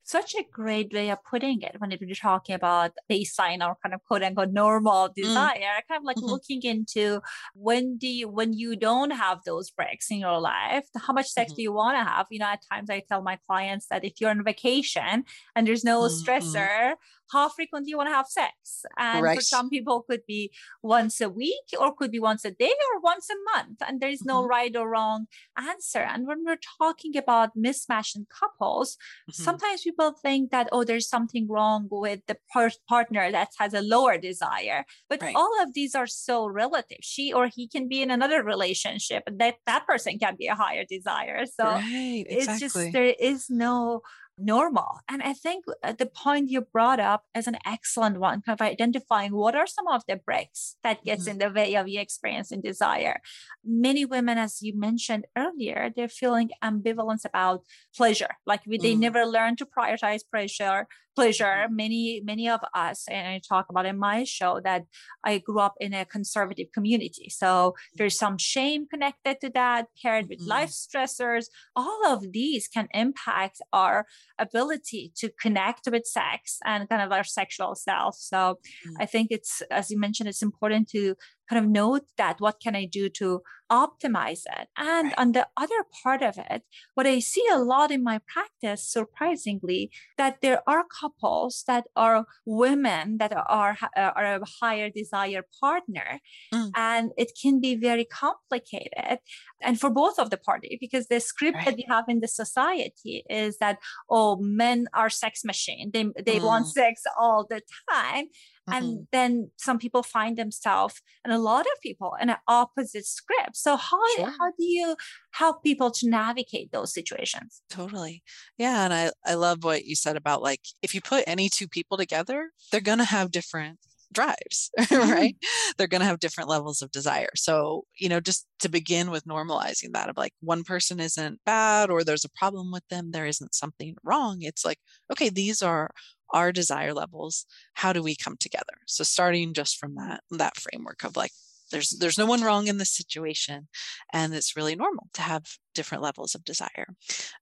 Such 0.04 0.34
a 0.34 0.44
great 0.52 0.92
way 0.92 1.10
of 1.12 1.24
putting 1.24 1.62
it 1.62 1.76
when 1.78 1.92
you're 1.92 2.16
talking 2.16 2.56
about 2.56 2.94
baseline 3.10 3.66
or 3.66 3.78
kind 3.84 3.94
of 3.94 4.04
quote 4.06 4.24
unquote 4.24 4.52
normal 4.52 5.10
mm. 5.10 5.14
desire, 5.14 5.54
mm. 5.54 5.88
kind 5.88 5.98
of 6.00 6.04
like 6.04 6.18
mm-hmm. 6.18 6.26
looking 6.26 6.64
into 6.64 7.22
when 7.54 7.98
do 7.98 8.08
you 8.08 8.28
when 8.28 8.54
you 8.54 8.76
don't 8.76 9.12
have 9.12 9.40
those 9.46 9.70
brakes 9.70 10.10
in 10.10 10.18
your 10.18 10.40
life, 10.40 10.86
how 10.98 11.14
much 11.14 11.28
sex 11.28 11.52
mm-hmm. 11.52 11.58
do 11.58 11.62
you 11.62 11.74
want 11.74 11.98
to 11.98 12.04
have? 12.04 12.26
You 12.32 12.40
know, 12.40 12.48
at 12.48 12.64
times 12.72 12.90
I 12.90 13.04
tell 13.08 13.22
my 13.22 13.38
clients 13.48 13.88
that 13.92 14.04
if 14.04 14.14
you're 14.20 14.32
on 14.32 14.44
vacation 14.44 15.26
and 15.56 15.68
there's 15.68 15.84
no 15.84 16.02
mm-hmm. 16.02 16.24
stressor, 16.24 16.94
how 17.32 17.50
frequently 17.50 17.90
you 17.90 17.98
want 17.98 18.10
to 18.10 18.14
have 18.14 18.28
sex. 18.28 18.84
And 18.98 19.24
right. 19.24 19.36
for 19.38 19.42
some 19.42 19.70
people 19.70 20.04
could 20.10 20.26
be 20.28 20.52
once 20.82 21.22
a 21.22 21.30
week 21.30 21.68
or 21.80 21.94
could 21.94 22.12
be 22.12 22.20
once 22.20 22.46
a 22.46 22.52
day 22.52 22.74
or 22.94 23.02
once 23.02 23.30
a 23.30 23.58
month. 23.58 23.82
And 23.88 24.00
there 24.00 24.10
is 24.10 24.24
no 24.24 24.42
mm-hmm. 24.42 24.50
right 24.50 24.76
or 24.76 24.90
wrong 24.90 25.28
answer. 25.58 26.00
And 26.00 26.28
when 26.28 26.44
we're 26.46 26.60
talking 26.80 27.16
about 27.18 27.58
mismatch 27.58 28.16
in 28.16 28.28
couples, 28.30 28.98
mm-hmm. 29.30 29.44
sometimes 29.44 29.82
people 29.82 30.14
think 30.14 30.52
that, 30.52 30.70
oh, 30.72 30.84
there's 30.84 31.08
something 31.08 31.48
wrong 31.48 31.88
with 31.90 32.22
the 32.28 32.38
par- 32.52 32.72
partner 32.88 33.32
that 33.32 33.50
has 33.58 33.74
a 33.74 33.82
lower 33.82 34.18
desire. 34.18 34.86
But 35.10 35.22
right. 35.22 35.36
all 35.36 35.62
of 35.62 35.74
these 35.74 35.96
are 35.96 36.08
so 36.08 36.48
relative. 36.48 37.00
She 37.02 37.32
or 37.34 37.48
he 37.48 37.68
can 37.68 37.88
be 37.88 38.02
in 38.02 38.12
another 38.12 38.44
relationship 38.44 39.24
and 39.28 39.40
that 39.40 39.56
that 39.66 39.86
person 39.86 40.18
can 40.20 40.36
be 40.38 40.48
a 40.48 40.56
higher 40.56 40.86
desire. 40.88 41.46
So 41.46 41.66
right, 41.66 42.26
exactly. 42.28 42.36
it's 42.38 42.60
just, 42.60 42.92
there 42.94 43.14
is 43.20 43.50
no 43.50 44.02
normal. 44.40 45.00
And 45.10 45.22
I 45.22 45.34
think 45.34 45.66
uh, 45.84 45.94
the 45.94 46.06
point 46.06 46.50
you 46.50 46.62
brought 46.62 47.00
up 47.00 47.24
is 47.36 47.48
an 47.48 47.58
excellent 47.66 48.20
one, 48.20 48.42
kind 48.42 48.60
of 48.60 48.66
identifying 48.66 49.34
what 49.34 49.56
are 49.56 49.68
some 49.68 49.88
of 49.88 50.04
the 50.08 50.16
brakes 50.16 50.76
that 50.84 51.04
gets 51.04 51.24
mm-hmm. 51.24 51.32
in 51.32 51.38
the 51.40 51.50
way 51.50 51.76
of 51.76 51.88
your 51.88 52.02
experience 52.02 52.52
and 52.52 52.64
desire. 52.64 53.22
Many 53.64 54.06
women, 54.06 54.38
as 54.38 54.62
you 54.62 54.78
mentioned 54.78 55.26
earlier, 55.38 55.90
they're 55.96 56.08
feeling 56.08 56.52
ambivalence 56.64 57.26
about 57.26 57.64
pleasure. 57.96 58.36
Like 58.46 58.62
we, 58.66 58.78
mm. 58.78 58.82
they 58.82 58.96
never 58.96 59.26
learn 59.26 59.56
to 59.58 59.66
prioritize 59.66 60.22
pleasure 60.32 60.88
pleasure. 61.20 61.68
Many, 61.70 62.22
many 62.24 62.50
of 62.50 62.62
us, 62.74 63.06
and 63.10 63.28
I 63.28 63.42
talk 63.48 63.66
about 63.70 63.86
in 63.86 63.98
my 63.98 64.24
show 64.24 64.60
that 64.64 64.84
I 65.24 65.40
grew 65.40 65.60
up 65.60 65.76
in 65.80 65.94
a 65.94 66.06
conservative 66.06 66.68
community. 66.74 67.28
So 67.30 67.76
there's 67.96 68.18
some 68.18 68.38
shame 68.38 68.88
connected 68.88 69.36
to 69.42 69.50
that, 69.60 69.88
paired 70.02 70.30
with 70.30 70.40
mm-hmm. 70.40 70.50
life 70.50 70.70
stressors. 70.70 71.46
All 71.76 72.02
of 72.08 72.32
these 72.32 72.68
can 72.68 72.88
impact 72.94 73.58
our 73.74 74.06
ability 74.38 75.12
to 75.18 75.30
connect 75.42 75.88
with 75.92 76.06
sex 76.06 76.60
and 76.66 76.88
kind 76.90 77.02
of 77.02 77.12
our 77.12 77.24
sexual 77.24 77.76
self. 77.76 78.16
So 78.16 78.38
mm-hmm. 78.38 79.02
I 79.04 79.06
think 79.06 79.28
it's, 79.32 79.62
as 79.70 79.90
you 79.92 80.00
mentioned, 80.00 80.30
it's 80.30 80.42
important 80.42 80.90
to 80.90 81.16
kind 81.50 81.64
of 81.64 81.70
note 81.70 82.04
that 82.18 82.40
what 82.40 82.60
can 82.60 82.76
I 82.76 82.86
do 82.86 83.10
to 83.10 83.42
optimize 83.72 84.44
it? 84.60 84.68
And 84.78 85.14
on 85.18 85.32
the 85.32 85.48
other 85.56 85.86
part 86.04 86.22
of 86.22 86.38
it, 86.38 86.64
what 86.96 87.06
I 87.06 87.20
see 87.20 87.46
a 87.52 87.60
lot 87.60 87.92
in 87.92 88.04
my 88.04 88.20
practice, 88.28 88.88
surprisingly, 88.92 89.92
that 90.18 90.38
there 90.42 90.62
are 90.68 90.84
couples 91.02 91.64
that 91.68 91.86
are 91.96 92.26
women 92.46 93.18
that 93.18 93.34
are, 93.36 93.78
uh, 93.96 94.12
are 94.16 94.36
a 94.36 94.42
higher 94.62 94.90
desire 94.90 95.44
partner. 95.60 96.20
Mm. 96.54 96.72
And 96.76 97.12
it 97.18 97.32
can 97.40 97.60
be 97.62 97.76
very 97.76 98.06
complicated. 98.06 99.20
And 99.62 99.80
for 99.80 99.90
both 99.90 100.18
of 100.18 100.30
the 100.30 100.38
party, 100.38 100.78
because 100.80 101.08
the 101.08 101.20
script 101.20 101.58
right. 101.58 101.66
that 101.66 101.76
we 101.76 101.86
have 101.88 102.06
in 102.08 102.22
the 102.22 102.28
society 102.28 103.24
is 103.30 103.58
that, 103.60 103.78
oh, 104.10 104.38
men 104.40 104.88
are 104.94 105.10
sex 105.10 105.44
machine. 105.46 105.92
They, 105.94 106.06
they 106.24 106.40
mm. 106.40 106.46
want 106.46 106.68
sex 106.68 107.04
all 107.20 107.46
the 107.48 107.62
time. 107.92 108.26
Mm-hmm. 108.70 108.84
And 108.84 109.08
then 109.12 109.52
some 109.58 109.78
people 109.78 110.04
find 110.04 110.38
themselves, 110.38 111.02
and 111.24 111.34
a 111.34 111.38
lot 111.38 111.62
of 111.62 111.82
people, 111.82 112.14
in 112.22 112.30
an 112.30 112.38
opposite 112.48 113.06
script. 113.06 113.56
So 113.56 113.76
how 113.76 114.00
sure. 114.16 114.26
how 114.28 114.52
do 114.58 114.64
you 114.64 114.96
help 115.32 115.64
people 115.64 115.92
to 115.92 116.10
navigate 116.10 116.72
those 116.72 116.94
situations? 116.94 117.62
Totally, 117.70 118.24
yeah. 118.58 118.86
And 118.86 118.94
I 118.94 119.12
I 119.26 119.34
love 119.36 119.64
what 119.64 119.86
you 119.86 119.96
said 119.96 120.16
about 120.16 120.42
like 120.42 120.62
if 120.82 120.94
you 120.94 121.02
put 121.02 121.24
any 121.28 121.50
two 121.50 121.68
people 121.68 121.98
together, 121.98 122.52
they're 122.72 122.82
gonna 122.82 123.06
have 123.06 123.32
different 123.32 123.80
drives, 124.12 124.72
mm-hmm. 124.80 125.12
right? 125.12 125.36
They're 125.78 125.88
going 125.88 126.02
to 126.02 126.08
have 126.08 126.20
different 126.20 126.50
levels 126.50 126.82
of 126.82 126.92
desire. 126.92 127.30
So, 127.36 127.86
you 127.98 128.10
know, 128.10 128.20
just 128.20 128.46
to 128.60 128.70
begin 128.70 129.12
with 129.12 129.26
normalizing 129.26 129.94
that 129.94 130.10
of 130.10 130.18
like 130.18 130.34
one 130.42 130.64
person 130.64 131.00
isn't 131.00 131.40
bad 131.46 131.90
or 131.90 132.04
there's 132.04 132.26
a 132.26 132.30
problem 132.30 132.72
with 132.72 132.88
them, 132.90 133.12
there 133.12 133.26
isn't 133.26 133.56
something 133.56 133.96
wrong. 134.04 134.38
It's 134.42 134.66
like, 134.66 134.80
okay, 135.12 135.30
these 135.30 135.62
are 135.62 135.92
our 136.32 136.52
desire 136.52 136.94
levels 136.94 137.46
how 137.74 137.94
do 137.94 138.04
we 138.04 138.16
come 138.16 138.38
together? 138.38 138.74
So 138.88 139.04
starting 139.04 139.54
just 139.54 139.78
from 139.78 139.96
that 139.96 140.22
that 140.32 140.58
framework 140.58 141.04
of 141.04 141.16
like 141.16 141.32
there's 141.72 141.92
there's 142.00 142.18
no 142.18 142.26
one 142.26 142.42
wrong 142.42 142.68
in 142.68 142.78
this 142.78 142.92
situation 142.92 143.68
and 144.12 144.34
it's 144.34 144.56
really 144.56 144.76
normal 144.76 145.08
to 145.14 145.22
have 145.22 145.44
different 145.76 146.04
levels 146.04 146.36
of 146.36 146.44
desire. 146.44 146.88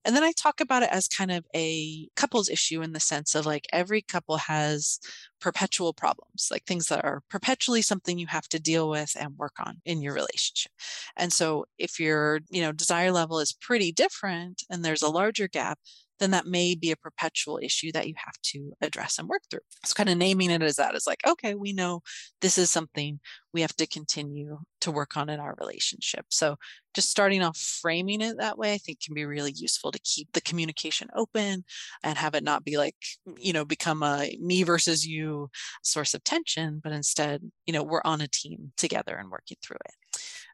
And 0.06 0.16
then 0.16 0.24
i 0.24 0.32
talk 0.32 0.60
about 0.60 0.84
it 0.84 0.90
as 0.92 1.08
kind 1.08 1.32
of 1.32 1.46
a 1.56 2.10
couples 2.16 2.50
issue 2.50 2.82
in 2.82 2.94
the 2.94 3.00
sense 3.00 3.36
of 3.36 3.46
like 3.46 3.66
every 3.74 4.02
couple 4.02 4.38
has 4.38 5.00
perpetual 5.40 5.94
problems 5.94 6.50
like 6.52 6.66
things 6.66 6.88
that 6.88 7.04
are 7.06 7.22
perpetually 7.30 7.82
something 7.82 8.18
you 8.18 8.28
have 8.28 8.48
to 8.50 8.60
deal 8.60 8.90
with 8.90 9.16
and 9.20 9.38
work 9.38 9.54
on 9.60 9.78
in 9.86 10.02
your 10.02 10.14
relationship. 10.14 10.72
And 11.16 11.32
so 11.32 11.66
if 11.78 12.00
your 12.00 12.42
you 12.50 12.62
know 12.62 12.72
desire 12.72 13.12
level 13.12 13.40
is 13.40 13.54
pretty 13.54 13.92
different 13.92 14.64
and 14.70 14.84
there's 14.84 15.02
a 15.04 15.10
larger 15.10 15.48
gap 15.48 15.80
then 16.20 16.32
that 16.32 16.46
may 16.46 16.76
be 16.76 16.92
a 16.92 16.96
perpetual 16.96 17.60
issue 17.62 17.92
that 17.92 18.08
you 18.08 18.14
have 18.18 18.36
to 18.42 18.74
address 18.82 19.18
and 19.20 19.28
work 19.28 19.44
through. 19.50 19.62
So, 19.86 19.94
kind 19.94 20.10
of 20.10 20.18
naming 20.18 20.50
it 20.52 20.62
as 20.62 20.78
that 20.78 20.96
is 20.96 21.08
like, 21.08 21.22
okay, 21.28 21.56
we 21.56 21.74
know 21.74 22.02
this 22.42 22.58
is 22.58 22.70
something 22.70 23.20
we 23.54 23.62
have 23.62 23.76
to 23.78 23.88
continue 23.88 24.60
to 24.82 24.92
work 24.92 25.18
on 25.18 25.30
in 25.30 25.40
our 25.40 25.56
relationship. 25.60 26.26
So, 26.30 26.58
just 26.94 27.10
starting 27.10 27.44
off 27.44 27.58
framing 27.58 28.22
it 28.22 28.38
that 28.38 28.58
way, 28.58 28.74
I 28.74 28.78
think 28.78 29.02
can 29.02 29.14
be 29.14 29.26
really 29.26 29.54
useful 29.56 29.92
to 29.92 30.00
keep 30.00 30.30
the 30.34 30.42
communication 30.42 31.10
open 31.16 31.64
and 32.04 32.18
have 32.18 32.34
it 32.36 32.44
not 32.44 32.66
be 32.66 32.78
like, 32.78 32.96
you 33.38 33.54
know, 33.54 33.66
become 33.66 34.04
a 34.04 34.36
me 34.42 34.64
versus 34.64 35.06
you 35.06 35.50
source 35.84 36.14
of 36.14 36.24
tension, 36.24 36.82
but 36.84 36.92
instead, 36.92 37.42
you 37.66 37.74
know, 37.74 37.84
we're 37.84 38.02
on 38.04 38.22
a 38.22 38.28
team 38.28 38.72
together 38.78 39.16
and 39.16 39.30
working 39.30 39.58
through 39.62 39.78
it 39.86 40.07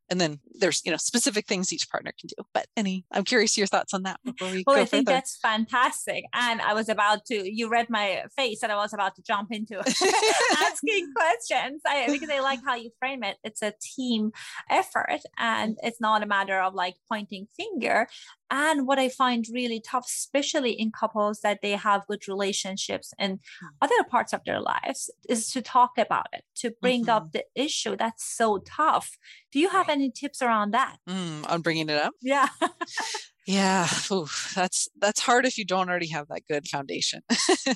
and 0.10 0.20
then 0.20 0.39
there's 0.60 0.82
you 0.86 0.92
know 0.92 0.98
specific 0.98 1.48
things 1.48 1.72
each 1.74 1.89
partner 1.89 2.12
can 2.20 2.28
do. 2.28 2.44
But 2.54 2.68
any 2.76 3.06
i'm 3.12 3.24
curious 3.24 3.58
your 3.58 3.68
thoughts 3.68 3.94
on 3.94 4.04
that 4.04 4.20
before 4.24 4.50
we 4.52 4.63
well 4.66 4.78
i 4.78 4.86
think 4.86 5.08
that's 5.08 5.38
fantastic. 5.38 6.26
And 6.34 6.62
i 6.62 6.74
was 6.74 6.89
about 6.89 7.26
to 7.26 7.52
you 7.52 7.70
read 7.70 7.89
my 7.89 8.24
face 8.36 8.63
and 8.63 8.72
i 8.72 8.76
was 8.76 8.94
about 8.94 9.16
to 9.16 9.22
jump 9.22 9.52
into 9.52 9.80
asking 10.58 11.13
questions. 11.16 11.82
I, 11.86 12.08
because 12.12 12.30
i 12.30 12.39
like 12.39 12.60
how 12.66 12.76
you 12.76 12.92
frame 13.00 13.24
it. 13.24 13.38
It's 13.44 13.62
a 13.62 13.74
team 13.82 14.32
effort 14.70 15.22
and 15.38 15.78
it's 15.84 16.02
not 16.02 16.24
a 16.24 16.26
matter 16.26 16.60
of 16.60 16.74
like 16.74 16.96
pointing 17.10 17.48
finger 17.56 18.08
and 18.54 18.86
what 18.86 19.00
I 19.00 19.10
find 19.10 19.44
really 19.52 19.82
tough, 19.82 20.06
especially 20.06 20.74
in 20.74 20.92
couples 20.92 21.39
that 21.39 21.63
they 21.63 21.72
have 21.72 22.06
good 22.06 22.28
relationships 22.28 23.12
and 23.18 23.39
mm. 23.39 23.68
other 23.82 24.04
parts 24.08 24.32
of 24.32 24.42
their 24.46 24.62
lives, 24.62 25.10
is 25.28 25.50
to 25.54 25.62
talk 25.63 25.98
about 25.98 26.28
it, 26.34 26.44
to 26.58 26.72
bring 26.80 27.02
mm-hmm. 27.02 27.10
up 27.10 27.32
the 27.32 27.46
issue. 27.56 27.96
That's 27.98 28.24
so 28.24 28.60
tough. 28.60 29.18
Do 29.52 29.58
you 29.60 29.70
have 29.70 29.88
right. 29.88 29.98
any 29.98 30.12
tips 30.12 30.44
around 30.44 30.70
that? 30.76 30.98
Mm, 31.10 31.50
on 31.50 31.62
bringing 31.62 31.89
it 31.89 31.98
up? 31.98 32.13
Yeah. 32.22 32.48
yeah 33.45 33.88
oof, 34.12 34.53
that's 34.56 34.88
that's 34.99 35.19
hard 35.19 35.45
if 35.45 35.58
you 35.58 35.65
don't 35.65 35.89
already 35.89 36.08
have 36.10 36.27
that 36.29 36.43
good 36.49 36.67
foundation. 36.67 37.21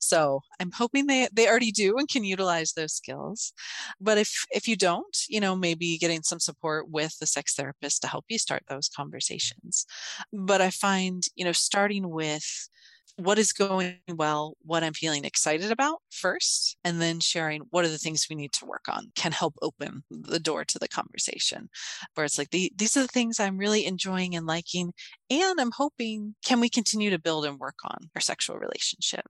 So 0.00 0.40
i'm 0.60 0.70
hoping 0.72 1.06
they 1.06 1.28
they 1.32 1.48
already 1.48 1.72
do 1.72 1.96
and 1.98 2.08
can 2.08 2.24
utilize 2.24 2.72
those 2.72 2.92
skills. 2.94 3.52
But 4.00 4.18
if 4.18 4.44
if 4.50 4.68
you 4.68 4.76
don't 4.76 5.16
you 5.28 5.40
know 5.40 5.56
maybe 5.56 5.98
getting 5.98 6.22
some 6.22 6.40
support 6.40 6.90
with 6.90 7.18
the 7.18 7.26
sex 7.26 7.54
therapist 7.54 8.02
to 8.02 8.08
help 8.08 8.24
you 8.28 8.38
start 8.38 8.62
those 8.68 8.88
conversations. 8.88 9.86
But 10.32 10.60
i 10.60 10.70
find 10.70 11.22
you 11.36 11.44
know 11.44 11.52
starting 11.52 12.10
with 12.10 12.68
what 13.16 13.38
is 13.38 13.52
going 13.52 13.96
well, 14.08 14.56
what 14.62 14.84
I'm 14.84 14.92
feeling 14.92 15.24
excited 15.24 15.70
about 15.70 16.02
first, 16.10 16.76
and 16.84 17.00
then 17.00 17.20
sharing 17.20 17.62
what 17.70 17.84
are 17.84 17.88
the 17.88 17.98
things 17.98 18.26
we 18.28 18.36
need 18.36 18.52
to 18.52 18.66
work 18.66 18.84
on 18.88 19.10
can 19.14 19.32
help 19.32 19.54
open 19.62 20.04
the 20.10 20.38
door 20.38 20.64
to 20.64 20.78
the 20.78 20.88
conversation. 20.88 21.68
Where 22.14 22.26
it's 22.26 22.38
like, 22.38 22.50
the, 22.50 22.70
these 22.76 22.96
are 22.96 23.02
the 23.02 23.08
things 23.08 23.40
I'm 23.40 23.56
really 23.58 23.86
enjoying 23.86 24.36
and 24.36 24.46
liking, 24.46 24.92
and 25.30 25.60
I'm 25.60 25.72
hoping 25.72 26.34
can 26.44 26.60
we 26.60 26.68
continue 26.68 27.10
to 27.10 27.18
build 27.18 27.46
and 27.46 27.58
work 27.58 27.76
on 27.84 28.10
our 28.14 28.20
sexual 28.20 28.58
relationship? 28.58 29.24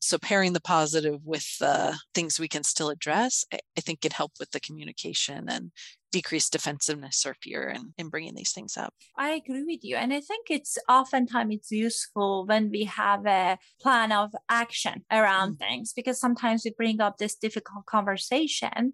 So 0.00 0.18
pairing 0.18 0.52
the 0.54 0.60
positive 0.60 1.20
with 1.24 1.58
the 1.58 1.98
things 2.14 2.40
we 2.40 2.48
can 2.48 2.64
still 2.64 2.90
address, 2.90 3.44
I, 3.52 3.58
I 3.76 3.80
think 3.80 4.00
can 4.00 4.12
help 4.12 4.32
with 4.40 4.50
the 4.52 4.60
communication 4.60 5.48
and 5.48 5.70
decrease 6.10 6.48
defensiveness 6.48 7.24
or 7.26 7.34
fear 7.42 7.68
in, 7.68 7.92
in 7.98 8.08
bringing 8.08 8.34
these 8.34 8.52
things 8.52 8.76
up. 8.76 8.94
I 9.16 9.30
agree 9.30 9.64
with 9.64 9.80
you. 9.82 9.96
And 9.96 10.12
I 10.12 10.20
think 10.20 10.46
it's 10.50 10.78
oftentimes 10.88 11.54
it's 11.54 11.70
useful 11.70 12.46
when 12.46 12.70
we 12.70 12.84
have 12.84 13.26
a 13.26 13.58
plan 13.80 14.12
of 14.12 14.30
action 14.48 15.04
around 15.10 15.54
mm. 15.54 15.58
things 15.58 15.92
because 15.92 16.20
sometimes 16.20 16.62
we 16.64 16.72
bring 16.76 17.00
up 17.00 17.18
this 17.18 17.34
difficult 17.34 17.86
conversation 17.86 18.92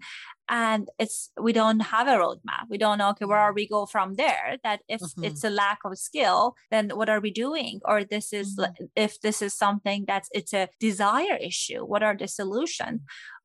and 0.49 0.89
it's 0.99 1.31
we 1.41 1.53
don't 1.53 1.81
have 1.81 2.07
a 2.07 2.13
roadmap 2.13 2.67
we 2.69 2.77
don't 2.77 2.99
know 2.99 3.11
okay 3.11 3.25
where 3.25 3.39
are 3.39 3.55
we 3.55 3.67
go 3.67 3.87
from 3.87 4.15
there 4.15 4.57
that 4.63 4.81
if 4.89 5.01
mm-hmm. 5.01 5.25
it's 5.25 5.43
a 5.43 5.51
lack 5.51 5.79
of 5.85 5.97
skill 5.97 6.55
then 6.71 6.91
what 6.91 7.09
are 7.09 7.21
we 7.21 7.31
doing 7.31 7.81
or 7.85 8.05
this 8.05 8.33
is 8.33 8.57
mm-hmm. 8.59 8.85
if 8.95 9.21
this 9.23 9.41
is 9.41 9.55
something 9.55 10.05
that's 10.07 10.29
it's 10.33 10.53
a 10.53 10.69
desire 10.79 11.37
issue 11.41 11.81
what 11.85 12.03
are 12.03 12.17
the 12.17 12.29
solution 12.29 13.01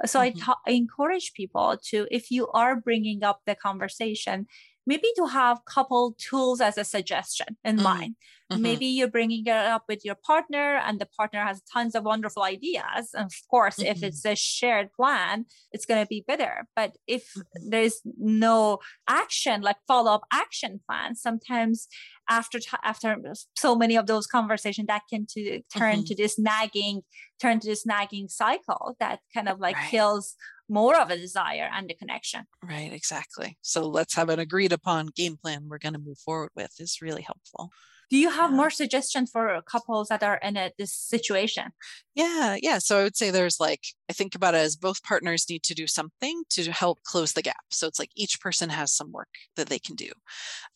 so 0.06 0.20
mm-hmm. 0.20 0.38
I, 0.38 0.46
ta- 0.46 0.60
I 0.68 0.72
encourage 0.72 1.34
people 1.34 1.78
to 1.90 2.08
if 2.12 2.32
you 2.32 2.48
are 2.50 2.76
bringing 2.76 3.24
up 3.24 3.42
the 3.46 3.56
conversation 3.56 4.48
maybe 4.86 5.08
to 5.18 5.26
have 5.26 5.66
couple 5.66 6.16
tools 6.18 6.62
as 6.62 6.78
a 6.78 6.84
suggestion 6.84 7.58
in 7.64 7.76
mm-hmm. 7.76 7.84
mind 7.84 8.16
Mm-hmm. 8.52 8.62
Maybe 8.64 8.86
you're 8.88 9.10
bringing 9.10 9.46
it 9.46 9.54
up 9.54 9.84
with 9.88 10.04
your 10.04 10.16
partner, 10.16 10.78
and 10.78 11.00
the 11.00 11.06
partner 11.06 11.44
has 11.44 11.62
tons 11.72 11.94
of 11.94 12.04
wonderful 12.04 12.42
ideas. 12.42 13.12
And 13.14 13.26
of 13.26 13.34
course, 13.50 13.78
mm-hmm. 13.78 13.92
if 13.92 14.02
it's 14.02 14.26
a 14.26 14.36
shared 14.36 14.92
plan, 14.94 15.46
it's 15.72 15.86
going 15.86 16.02
to 16.02 16.08
be 16.08 16.24
better. 16.28 16.66
But 16.76 16.98
if 17.06 17.26
mm-hmm. 17.26 17.70
there's 17.70 18.02
no 18.18 18.80
action, 19.08 19.62
like 19.62 19.78
follow 19.88 20.14
up 20.14 20.24
action 20.34 20.80
plan, 20.88 21.16
sometimes 21.16 21.88
after 22.30 22.60
t- 22.60 22.68
after 22.84 23.18
so 23.56 23.76
many 23.76 23.96
of 23.96 24.08
those 24.08 24.28
conversations, 24.28 24.88
that 24.88 25.02
can 25.10 25.26
to 25.32 25.62
turn 25.76 25.96
mm-hmm. 25.96 26.04
to 26.04 26.16
this 26.16 26.38
nagging, 26.38 27.02
turn 27.42 27.60
to 27.60 27.68
this 27.68 27.86
nagging 27.86 28.28
cycle 28.30 28.96
that 29.00 29.20
kind 29.34 29.50
of 29.50 29.60
like 29.60 29.76
right. 29.76 29.90
kills 29.90 30.36
more 30.70 31.00
of 31.00 31.10
a 31.10 31.18
desire 31.18 31.70
and 31.74 31.90
a 31.90 31.96
connection. 31.96 32.46
Right, 32.64 32.94
exactly. 32.94 33.58
So 33.62 33.88
let's 33.88 34.16
have 34.16 34.30
an 34.30 34.40
agreed 34.40 34.72
upon 34.72 35.10
game 35.16 35.38
plan 35.38 35.68
we're 35.68 35.80
going 35.80 35.94
to 35.94 36.00
move 36.00 36.20
forward 36.20 36.52
with 36.56 36.72
is 36.80 37.00
really 37.02 37.24
helpful. 37.24 37.72
Do 38.10 38.18
you 38.18 38.32
have 38.32 38.52
yeah. 38.52 38.58
more 38.58 38.70
suggestions 38.70 39.30
for 39.30 39.62
couples 39.62 40.08
that 40.08 40.24
are 40.24 40.38
in 40.38 40.58
a, 40.58 40.72
this 40.78 40.94
situation? 40.94 41.72
Yeah, 42.20 42.58
yeah. 42.62 42.80
So 42.80 43.00
I 43.00 43.04
would 43.04 43.16
say 43.16 43.32
there's 43.32 43.62
like, 43.62 43.82
I 44.10 44.14
think 44.14 44.36
about 44.36 44.54
it 44.54 44.58
as 44.58 44.76
both 44.76 45.04
partners 45.04 45.46
need 45.50 45.64
to 45.64 45.74
do 45.74 45.88
something 45.88 46.44
to 46.50 46.70
help 46.70 47.02
close 47.04 47.32
the 47.32 47.42
gap. 47.42 47.64
So 47.72 47.88
it's 47.88 48.00
like 48.00 48.10
each 48.14 48.42
person 48.42 48.70
has 48.70 48.92
some 48.92 49.14
work 49.14 49.30
that 49.56 49.70
they 49.70 49.80
can 49.80 49.96
do. 49.96 50.10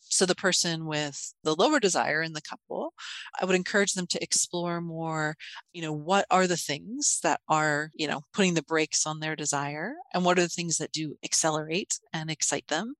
So 0.00 0.24
the 0.24 0.34
person 0.34 0.86
with 0.86 1.34
the 1.42 1.54
lower 1.54 1.80
desire 1.80 2.22
in 2.22 2.32
the 2.32 2.40
couple, 2.40 2.94
I 3.40 3.44
would 3.44 3.56
encourage 3.56 3.92
them 3.92 4.06
to 4.08 4.22
explore 4.22 4.80
more, 4.80 5.34
you 5.74 5.82
know, 5.82 5.92
what 5.92 6.24
are 6.30 6.46
the 6.46 6.56
things 6.56 7.20
that 7.22 7.40
are, 7.48 7.90
you 7.94 8.06
know, 8.06 8.22
putting 8.32 8.54
the 8.54 8.62
brakes 8.62 9.06
on 9.06 9.20
their 9.20 9.36
desire 9.36 9.94
and 10.14 10.24
what 10.24 10.38
are 10.38 10.42
the 10.42 10.48
things 10.48 10.78
that 10.78 10.92
do 10.92 11.16
accelerate 11.24 11.98
and 12.12 12.30
excite 12.30 12.68
them. 12.68 12.94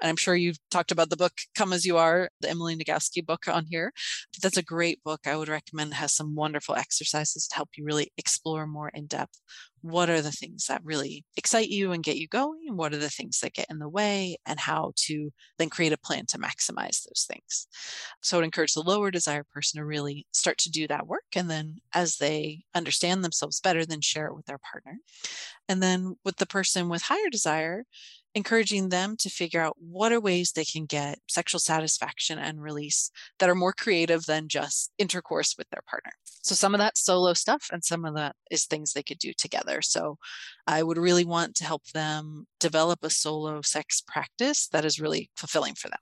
And 0.00 0.08
I'm 0.08 0.16
sure 0.16 0.34
you've 0.34 0.58
talked 0.70 0.92
about 0.92 1.10
the 1.10 1.16
book 1.16 1.32
Come 1.54 1.72
As 1.72 1.84
You 1.84 1.96
Are, 1.98 2.30
the 2.40 2.50
Emily 2.50 2.76
Nagoski 2.76 3.24
book 3.24 3.46
on 3.48 3.66
here. 3.66 3.92
That's 4.42 4.56
a 4.56 4.62
great 4.62 5.02
book. 5.02 5.20
I 5.26 5.36
would 5.36 5.48
recommend 5.48 5.92
it 5.92 5.96
has 5.96 6.14
some 6.14 6.34
wonderful 6.34 6.74
exercises 6.76 7.46
to 7.48 7.54
help 7.56 7.70
you 7.76 7.83
really 7.84 8.12
explore 8.16 8.66
more 8.66 8.88
in 8.88 9.06
depth 9.06 9.40
what 9.84 10.08
are 10.08 10.22
the 10.22 10.32
things 10.32 10.66
that 10.68 10.82
really 10.82 11.26
excite 11.36 11.68
you 11.68 11.92
and 11.92 12.02
get 12.02 12.16
you 12.16 12.26
going? 12.26 12.74
What 12.74 12.94
are 12.94 12.98
the 12.98 13.10
things 13.10 13.40
that 13.40 13.52
get 13.52 13.66
in 13.68 13.78
the 13.78 13.88
way? 13.88 14.38
And 14.46 14.58
how 14.58 14.92
to 14.96 15.30
then 15.58 15.68
create 15.68 15.92
a 15.92 15.98
plan 15.98 16.24
to 16.28 16.38
maximize 16.38 17.04
those 17.04 17.26
things. 17.28 17.66
So 18.22 18.36
I 18.36 18.38
would 18.38 18.46
encourage 18.46 18.72
the 18.72 18.80
lower 18.80 19.10
desire 19.10 19.44
person 19.44 19.78
to 19.78 19.84
really 19.84 20.26
start 20.32 20.56
to 20.60 20.70
do 20.70 20.88
that 20.88 21.06
work. 21.06 21.24
And 21.36 21.50
then 21.50 21.76
as 21.92 22.16
they 22.16 22.62
understand 22.74 23.22
themselves 23.22 23.60
better, 23.60 23.84
then 23.84 24.00
share 24.00 24.26
it 24.28 24.34
with 24.34 24.46
their 24.46 24.58
partner. 24.72 24.96
And 25.68 25.82
then 25.82 26.16
with 26.24 26.38
the 26.38 26.46
person 26.46 26.88
with 26.88 27.02
higher 27.02 27.28
desire, 27.30 27.84
encouraging 28.34 28.88
them 28.88 29.16
to 29.18 29.30
figure 29.30 29.60
out 29.60 29.76
what 29.78 30.12
are 30.12 30.20
ways 30.20 30.52
they 30.52 30.64
can 30.64 30.86
get 30.86 31.18
sexual 31.28 31.60
satisfaction 31.60 32.38
and 32.38 32.62
release 32.62 33.10
that 33.38 33.48
are 33.48 33.54
more 33.54 33.72
creative 33.72 34.24
than 34.26 34.48
just 34.48 34.92
intercourse 34.98 35.54
with 35.56 35.68
their 35.70 35.82
partner. 35.88 36.12
So 36.42 36.54
some 36.54 36.74
of 36.74 36.78
that 36.80 36.98
solo 36.98 37.32
stuff 37.32 37.68
and 37.72 37.84
some 37.84 38.04
of 38.04 38.14
that 38.16 38.34
is 38.50 38.66
things 38.66 38.92
they 38.92 39.02
could 39.02 39.18
do 39.18 39.32
together. 39.32 39.82
So 39.82 40.18
I 40.66 40.82
would 40.82 40.96
really 40.96 41.24
want 41.24 41.56
to 41.56 41.64
help 41.64 41.84
them 41.92 42.46
develop 42.58 43.00
a 43.02 43.10
solo 43.10 43.60
sex 43.60 44.00
practice 44.00 44.68
that 44.68 44.84
is 44.84 44.98
really 44.98 45.30
fulfilling 45.36 45.74
for 45.74 45.88
them. 45.88 45.98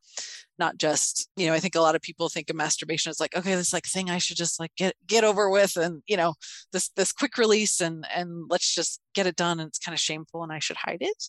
Not 0.59 0.79
just, 0.79 1.29
you 1.37 1.47
know, 1.47 1.55
I 1.55 1.59
think 1.59 1.75
a 1.75 1.81
lot 1.81 1.97
of 1.97 2.03
people 2.03 2.29
think 2.29 2.49
of 2.49 2.55
masturbation 2.55 3.11
as 3.11 3.19
like, 3.19 3.37
okay, 3.37 3.57
this 3.57 3.73
like 3.73 3.87
thing 3.87 4.09
I 4.09 4.19
should 4.19 4.37
just 4.37 4.61
like 4.61 4.71
get 4.77 4.95
get 5.07 5.25
over 5.25 5.51
with 5.51 5.77
and, 5.77 6.03
you 6.07 6.17
know, 6.17 6.35
this 6.73 6.91
this 6.91 7.11
quick 7.11 7.37
release 7.37 7.81
and 7.81 8.07
and 8.15 8.45
let's 8.49 8.73
just 8.73 9.01
get 9.15 9.27
it 9.27 9.35
done 9.35 9.59
and 9.59 9.69
it's 9.69 9.81
kind 9.81 9.95
of 9.95 10.01
shameful 10.01 10.45
and 10.45 10.53
I 10.53 10.61
should 10.61 10.77
hide 10.77 10.99
it. 11.01 11.25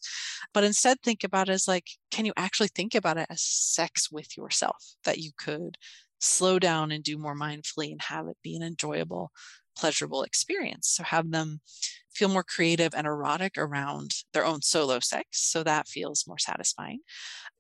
But 0.53 0.63
instead 0.63 1.01
think 1.01 1.23
about 1.23 1.49
it 1.49 1.53
as 1.53 1.67
like, 1.67 1.87
can 2.11 2.25
you 2.25 2.33
actually 2.37 2.69
think 2.69 2.93
about 2.93 3.17
it 3.17 3.27
as 3.31 3.41
sex 3.41 4.11
with 4.11 4.37
yourself 4.37 4.77
that 5.05 5.17
you 5.17 5.31
could 5.37 5.77
slow 6.19 6.59
down 6.59 6.91
and 6.91 7.03
do 7.03 7.17
more 7.17 7.35
mindfully 7.35 7.91
and 7.91 8.01
have 8.03 8.27
it 8.27 8.37
be 8.43 8.55
an 8.55 8.61
enjoyable, 8.61 9.31
pleasurable 9.75 10.21
experience? 10.21 10.89
So 10.89 11.03
have 11.03 11.31
them 11.31 11.61
feel 12.15 12.29
more 12.29 12.43
creative 12.43 12.93
and 12.95 13.07
erotic 13.07 13.57
around 13.57 14.11
their 14.33 14.45
own 14.45 14.61
solo 14.61 14.99
sex. 14.99 15.27
So 15.31 15.63
that 15.63 15.87
feels 15.87 16.25
more 16.27 16.37
satisfying. 16.37 16.99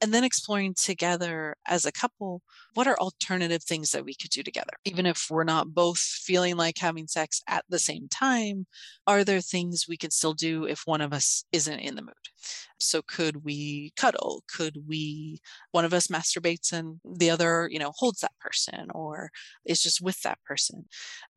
And 0.01 0.13
then 0.13 0.23
exploring 0.23 0.73
together 0.73 1.55
as 1.67 1.85
a 1.85 1.91
couple 1.91 2.41
what 2.73 2.87
are 2.87 2.97
alternative 2.99 3.63
things 3.63 3.91
that 3.91 4.03
we 4.03 4.15
could 4.15 4.31
do 4.31 4.43
together? 4.43 4.73
Even 4.83 5.05
if 5.05 5.27
we're 5.29 5.43
not 5.43 5.73
both 5.73 5.99
feeling 5.99 6.57
like 6.57 6.77
having 6.77 7.07
sex 7.07 7.41
at 7.47 7.63
the 7.69 7.79
same 7.79 8.07
time, 8.09 8.65
are 9.05 9.23
there 9.23 9.41
things 9.41 9.85
we 9.87 9.97
can 9.97 10.11
still 10.11 10.33
do 10.33 10.65
if 10.65 10.81
one 10.85 11.01
of 11.01 11.13
us 11.13 11.45
isn't 11.51 11.79
in 11.79 11.95
the 11.95 12.01
mood? 12.01 12.13
So 12.79 13.01
could 13.01 13.43
we 13.43 13.93
cuddle? 13.95 14.43
Could 14.53 14.77
we, 14.87 15.39
one 15.71 15.85
of 15.85 15.93
us 15.93 16.07
masturbates 16.07 16.73
and 16.73 16.99
the 17.05 17.29
other, 17.29 17.69
you 17.71 17.79
know, 17.79 17.93
holds 17.95 18.19
that 18.21 18.37
person 18.39 18.87
or 18.93 19.29
is 19.65 19.81
just 19.81 20.01
with 20.01 20.21
that 20.21 20.39
person? 20.43 20.85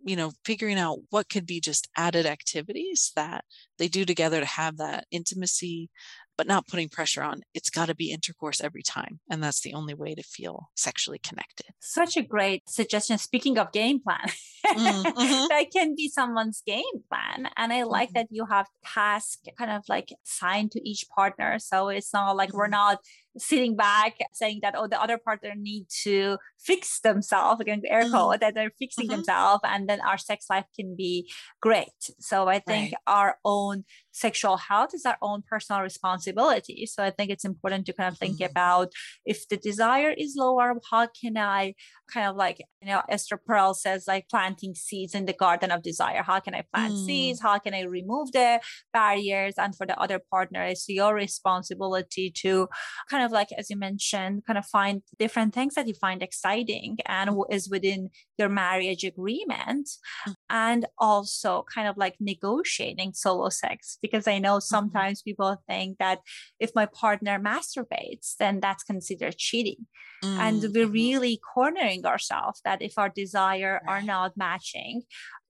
You 0.05 0.17
know, 0.17 0.33
figuring 0.45 0.79
out 0.79 0.99
what 1.11 1.29
could 1.29 1.47
be 1.47 1.61
just 1.61 1.89
added 1.97 2.27
activities 2.27 3.06
that 3.15 3.45
they 3.79 3.89
do 3.89 4.05
together 4.05 4.41
to 4.41 4.47
have 4.47 4.77
that 4.79 5.07
intimacy 5.11 5.91
but 6.37 6.47
not 6.47 6.67
putting 6.67 6.89
pressure 6.89 7.23
on 7.23 7.41
it's 7.55 7.71
got 7.71 7.87
to 7.87 7.95
be 7.95 8.11
intercourse 8.11 8.61
every 8.61 8.83
time 8.83 9.21
and 9.31 9.43
that's 9.43 9.61
the 9.63 9.75
only 9.75 9.95
way 9.95 10.15
to 10.15 10.23
feel 10.23 10.71
sexually 10.75 11.19
connected 11.19 11.67
such 11.81 12.17
a 12.17 12.23
great 12.23 12.69
suggestion 12.69 13.19
speaking 13.19 13.59
of 13.59 13.73
game 13.73 14.01
plan 14.01 14.27
mm-hmm. 14.67 15.47
that 15.49 15.67
can 15.73 15.95
be 15.95 16.09
someone's 16.09 16.63
game 16.67 16.85
plan 17.09 17.49
and 17.57 17.73
i 17.73 17.83
like 17.83 18.09
mm-hmm. 18.09 18.19
that 18.19 18.27
you 18.31 18.45
have 18.47 18.67
task 18.85 19.41
kind 19.59 19.71
of 19.71 19.83
like 19.89 20.13
assigned 20.27 20.71
to 20.71 20.89
each 20.89 21.07
partner 21.15 21.59
so 21.59 21.89
it's 21.89 22.13
not 22.13 22.37
like 22.37 22.51
mm-hmm. 22.51 22.59
we're 22.59 22.69
not 22.69 22.99
sitting 23.39 23.77
back 23.77 24.17
saying 24.33 24.61
that 24.63 24.75
oh 24.77 24.87
the 24.87 25.01
other 25.01 25.19
partner 25.19 25.53
need 25.57 25.87
to 26.03 26.39
fix 26.59 27.01
themselves 27.01 27.61
again 27.61 27.83
air 27.89 28.03
mm-hmm. 28.03 28.11
quote 28.11 28.41
that 28.41 28.55
they're 28.55 28.73
fixing 28.79 29.07
mm-hmm. 29.07 29.17
themselves 29.17 29.61
and 29.65 29.89
then 29.89 30.01
our 30.01 30.19
sex 30.19 30.47
life 30.51 30.67
can 30.75 30.95
be 30.97 31.31
great 31.61 31.89
so 32.21 32.49
i 32.49 32.59
think 32.59 32.93
right. 32.93 33.01
our 33.07 33.39
own 33.45 33.85
sexual 34.17 34.57
health 34.57 34.95
is 34.95 35.05
our 35.05 35.19
own 35.21 35.43
personal 35.47 35.83
responsibility 35.83 36.87
so 36.87 37.03
i 37.03 37.11
think 37.11 37.31
it's 37.31 37.45
important 37.45 37.85
to 37.85 37.93
kind 37.93 38.11
of 38.11 38.19
think 38.19 38.37
mm-hmm. 38.37 38.51
about 38.51 38.91
if 39.27 39.47
the 39.49 39.59
desire 39.59 40.11
is 40.17 40.35
lower 40.37 40.75
how 40.91 41.07
can 41.21 41.37
i 41.37 41.75
kind 42.13 42.27
of 42.27 42.35
like 42.35 42.59
you 42.81 42.89
know 42.89 43.03
esther 43.11 43.39
perel 43.47 43.75
says 43.75 44.05
like 44.09 44.27
planting 44.31 44.75
seeds 44.75 45.15
in 45.15 45.27
the 45.27 45.35
garden 45.35 45.71
of 45.71 45.83
desire 45.83 46.23
how 46.23 46.41
can 46.41 46.55
i 46.55 46.63
plant 46.73 46.95
mm. 46.95 47.05
seeds 47.05 47.43
how 47.43 47.59
can 47.59 47.75
i 47.75 47.83
remove 47.83 48.33
the 48.33 48.59
barriers 48.93 49.55
and 49.59 49.77
for 49.77 49.87
the 49.87 49.99
other 50.01 50.21
partner 50.31 50.63
it's 50.63 50.89
your 50.89 51.15
responsibility 51.15 52.31
to 52.31 52.69
kind 53.11 53.23
of 53.23 53.31
like 53.33 53.49
as 53.59 53.69
you 53.69 53.77
mentioned 53.77 54.43
kind 54.47 54.59
of 54.59 54.65
find 54.65 55.03
different 55.19 55.53
things 55.53 55.75
that 55.75 55.87
you 55.87 55.95
find 55.95 56.23
exciting 56.23 56.97
and 57.05 57.31
is 57.51 57.69
within 57.69 58.09
your 58.39 58.49
marriage 58.49 59.05
agreement 59.05 59.89
mm. 60.27 60.35
and 60.49 60.87
also 60.99 61.65
kind 61.75 61.87
of 61.87 61.99
like 61.99 62.15
negotiating 62.19 63.13
solo 63.13 63.51
sex 63.51 63.99
because 64.07 64.27
i 64.27 64.39
know 64.39 64.57
mm-hmm. 64.57 64.75
sometimes 64.75 65.21
mm-hmm. 65.21 65.31
people 65.31 65.63
think 65.69 65.99
that 65.99 66.19
if 66.61 66.71
my 66.75 66.87
partner 66.87 67.39
masturbates 67.39 68.37
then 68.39 68.61
that's 68.61 68.85
considered 68.93 69.37
cheating 69.37 69.87
mm-hmm. 70.25 70.41
and 70.41 70.65
we're 70.75 70.87
really 70.87 71.39
cornering 71.55 72.05
ourselves 72.07 72.61
that 72.65 72.83
if 72.83 72.95
our 72.99 73.09
desire 73.09 73.75
right. 73.75 73.93
are 73.93 74.03
not 74.03 74.37
matching 74.37 75.03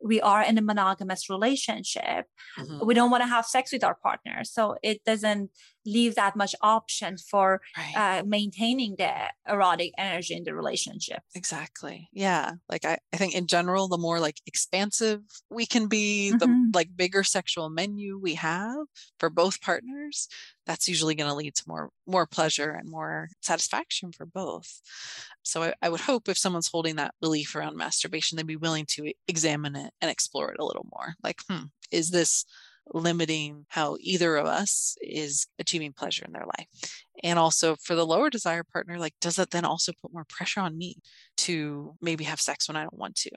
we 0.03 0.21
are 0.21 0.43
in 0.43 0.59
a 0.59 0.63
monogamous 0.63 1.29
relationship 1.31 2.27
mm-hmm. 2.59 2.87
we 2.87 2.95
don't 2.95 3.11
want 3.11 3.23
to 3.23 3.29
have 3.37 3.47
sex 3.47 3.73
with 3.73 3.85
our 3.85 3.97
partner 4.03 4.39
so 4.45 4.77
it 4.83 4.99
doesn't 5.05 5.51
leave 5.87 6.15
that 6.17 6.37
much 6.37 6.55
option 6.61 7.17
for 7.17 7.61
right. 7.77 8.21
uh, 8.21 8.25
maintaining 8.25 8.97
the 8.97 9.13
erotic 9.49 9.93
energy 9.97 10.35
in 10.35 10.45
the 10.45 10.55
relationship. 10.55 11.23
Exactly. 11.35 12.09
Yeah. 12.13 12.53
Like 12.69 12.85
I, 12.85 12.99
I 13.13 13.17
think 13.17 13.35
in 13.35 13.47
general 13.47 13.89
the 13.89 13.99
more 13.99 14.21
like 14.21 14.41
expansive 14.47 15.21
we 15.51 15.67
can 15.67 15.87
be 15.87 16.33
mm-hmm. 16.35 16.39
the 16.39 16.79
like 16.79 16.97
bigger 16.97 17.23
sexual 17.23 17.71
menu 17.71 18.19
we 18.19 18.35
have 18.35 18.87
for 19.19 19.31
both 19.31 19.61
partners 19.61 20.29
that's 20.67 20.89
usually 20.89 21.15
going 21.15 21.31
to 21.31 21.37
lead 21.37 21.55
to 21.55 21.63
more 21.67 21.91
more 22.07 22.27
pleasure 22.27 22.71
and 22.71 22.91
more 22.91 23.29
satisfaction 23.41 24.13
for 24.13 24.27
both. 24.27 24.81
So 25.43 25.63
I, 25.63 25.75
I, 25.81 25.89
would 25.89 26.01
hope 26.01 26.29
if 26.29 26.37
someone's 26.37 26.69
holding 26.69 26.97
that 26.97 27.15
belief 27.21 27.55
around 27.55 27.77
masturbation 27.77 28.37
they'd 28.37 28.47
be 28.47 28.57
willing 28.57 28.85
to 28.91 29.13
examine 29.29 29.77
it 29.77 29.93
and 30.01 30.11
explore 30.11 30.51
it 30.51 30.59
a 30.59 30.65
little 30.65 30.87
more. 30.91 31.15
Like 31.23 31.41
hmm 31.49 31.67
is 31.91 32.11
this 32.11 32.45
limiting 32.93 33.67
how 33.69 33.97
either 34.01 34.37
of 34.37 34.47
us 34.47 34.97
is 35.01 35.47
achieving 35.59 35.93
pleasure 35.93 36.25
in 36.25 36.33
their 36.33 36.47
life 36.59 36.69
and 37.23 37.39
also 37.39 37.77
for 37.83 37.95
the 37.95 38.07
lower 38.07 38.31
desire 38.31 38.63
partner 38.63 38.99
like 38.99 39.15
does 39.21 39.37
that 39.37 39.51
then 39.51 39.65
also 39.65 39.93
put 40.01 40.13
more 40.13 40.27
pressure 40.29 40.61
on 40.61 40.79
me 40.79 40.97
to 41.37 41.95
maybe 42.01 42.25
have 42.25 42.41
sex 42.41 42.69
when 42.69 42.77
i 42.77 42.83
don't 42.83 42.99
want 42.99 43.17
to 43.17 43.31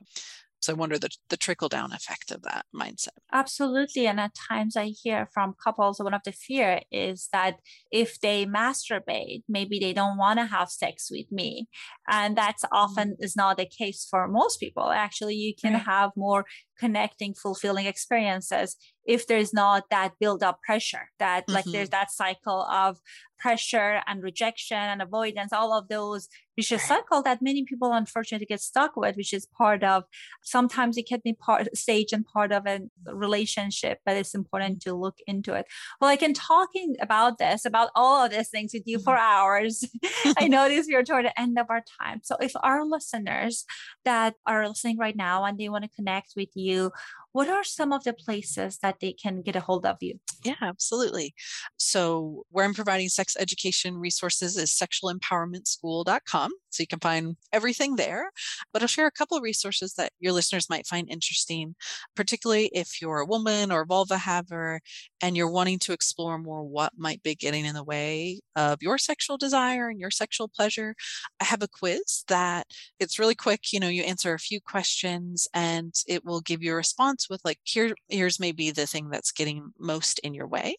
so 0.61 0.73
I 0.73 0.75
wonder 0.75 0.97
the, 0.99 1.09
the 1.29 1.37
trickle 1.37 1.69
down 1.69 1.93
effect 1.93 2.31
of 2.31 2.41
that 2.43 2.65
mindset. 2.75 3.17
Absolutely. 3.31 4.07
And 4.07 4.19
at 4.19 4.35
times 4.35 4.75
I 4.75 4.87
hear 4.87 5.29
from 5.33 5.55
couples, 5.63 5.99
one 5.99 6.13
of 6.13 6.21
the 6.25 6.33
fear 6.33 6.81
is 6.91 7.29
that 7.31 7.59
if 7.91 8.19
they 8.19 8.45
masturbate, 8.45 9.43
maybe 9.47 9.79
they 9.79 9.93
don't 9.93 10.17
want 10.17 10.39
to 10.39 10.45
have 10.45 10.69
sex 10.69 11.09
with 11.09 11.31
me. 11.31 11.67
And 12.09 12.35
that's 12.35 12.65
often 12.71 13.11
mm-hmm. 13.11 13.23
is 13.23 13.35
not 13.35 13.57
the 13.57 13.65
case 13.65 14.05
for 14.09 14.27
most 14.27 14.59
people. 14.59 14.91
Actually, 14.91 15.35
you 15.35 15.53
can 15.55 15.73
right. 15.73 15.83
have 15.83 16.11
more 16.17 16.45
connecting, 16.77 17.33
fulfilling 17.33 17.85
experiences 17.85 18.75
if 19.05 19.27
there's 19.27 19.53
not 19.53 19.83
that 19.89 20.13
build 20.19 20.43
up 20.43 20.61
pressure 20.61 21.09
that 21.19 21.43
mm-hmm. 21.43 21.55
like 21.55 21.65
there's 21.65 21.89
mm-hmm. 21.89 21.99
that 21.99 22.11
cycle 22.11 22.63
of 22.63 22.99
pressure 23.39 24.01
and 24.05 24.21
rejection 24.21 24.77
and 24.77 25.01
avoidance 25.01 25.53
all 25.53 25.73
of 25.73 25.87
those 25.87 26.27
vicious 26.57 26.83
cycle 26.83 27.23
that 27.23 27.41
many 27.41 27.63
people 27.63 27.93
unfortunately 27.93 28.45
get 28.45 28.59
stuck 28.59 28.97
with 28.97 29.15
which 29.15 29.33
is 29.33 29.45
part 29.45 29.81
of 29.81 30.03
sometimes 30.43 30.97
it 30.97 31.07
can 31.07 31.21
be 31.23 31.33
part 31.33 31.75
stage 31.77 32.11
and 32.11 32.25
part 32.25 32.51
of 32.51 32.65
a 32.67 32.81
relationship 33.05 33.99
but 34.05 34.17
it's 34.17 34.35
important 34.35 34.81
to 34.81 34.93
look 34.93 35.17
into 35.25 35.53
it 35.53 35.65
well 36.01 36.09
i 36.09 36.17
can 36.17 36.33
talking 36.33 36.95
about 36.99 37.37
this 37.37 37.63
about 37.63 37.89
all 37.95 38.25
of 38.25 38.31
these 38.31 38.49
things 38.49 38.71
with 38.73 38.83
you 38.85 38.99
for 38.99 39.15
mm-hmm. 39.15 39.33
hours 39.33 39.85
i 40.37 40.47
notice 40.49 40.87
we're 40.89 41.03
toward 41.03 41.25
the 41.25 41.39
end 41.39 41.57
of 41.57 41.67
our 41.69 41.83
time 42.01 42.19
so 42.23 42.35
if 42.41 42.51
our 42.61 42.85
listeners 42.85 43.65
that 44.03 44.35
are 44.45 44.67
listening 44.67 44.97
right 44.97 45.15
now 45.15 45.45
and 45.45 45.57
they 45.57 45.69
want 45.69 45.83
to 45.85 45.89
connect 45.95 46.33
with 46.35 46.49
you 46.55 46.91
what 47.31 47.47
are 47.47 47.63
some 47.63 47.93
of 47.93 48.03
the 48.03 48.13
places 48.13 48.79
that 48.79 48.99
they 48.99 49.13
can 49.13 49.41
get 49.41 49.55
a 49.55 49.59
hold 49.59 49.85
of 49.85 49.97
you? 50.01 50.19
Yeah, 50.43 50.55
absolutely. 50.61 51.33
So, 51.77 52.43
where 52.49 52.65
I'm 52.65 52.73
providing 52.73 53.09
sex 53.09 53.35
education 53.39 53.97
resources 53.97 54.57
is 54.57 54.71
sexualempowermentschool.com. 54.71 56.51
So, 56.69 56.83
you 56.83 56.87
can 56.87 56.99
find 56.99 57.35
everything 57.51 57.97
there. 57.97 58.31
But 58.73 58.81
I'll 58.81 58.87
share 58.87 59.07
a 59.07 59.11
couple 59.11 59.37
of 59.37 59.43
resources 59.43 59.93
that 59.95 60.13
your 60.19 60.33
listeners 60.33 60.69
might 60.69 60.87
find 60.87 61.09
interesting, 61.09 61.75
particularly 62.15 62.71
if 62.73 63.01
you're 63.01 63.19
a 63.19 63.25
woman 63.25 63.71
or 63.71 63.85
vulva 63.85 64.17
haver 64.17 64.79
and 65.21 65.35
you're 65.35 65.51
wanting 65.51 65.79
to 65.79 65.93
explore 65.93 66.37
more 66.37 66.63
what 66.63 66.93
might 66.97 67.21
be 67.21 67.35
getting 67.35 67.65
in 67.65 67.75
the 67.75 67.83
way 67.83 68.39
of 68.55 68.81
your 68.81 68.97
sexual 68.97 69.37
desire 69.37 69.89
and 69.89 69.99
your 69.99 70.11
sexual 70.11 70.47
pleasure. 70.47 70.95
I 71.39 71.45
have 71.45 71.61
a 71.61 71.67
quiz 71.67 72.23
that 72.27 72.67
it's 72.99 73.19
really 73.19 73.35
quick. 73.35 73.71
You 73.73 73.79
know, 73.79 73.87
you 73.87 74.03
answer 74.03 74.33
a 74.33 74.39
few 74.39 74.61
questions 74.61 75.47
and 75.53 75.93
it 76.07 76.25
will 76.25 76.41
give 76.41 76.63
you 76.63 76.73
a 76.73 76.77
response 76.77 77.18
with 77.27 77.41
like 77.43 77.59
here 77.63 77.95
here's 78.07 78.39
maybe 78.39 78.69
the 78.69 78.85
thing 78.85 79.09
that's 79.09 79.31
getting 79.31 79.71
most 79.79 80.19
in 80.19 80.33
your 80.33 80.47
way 80.47 80.75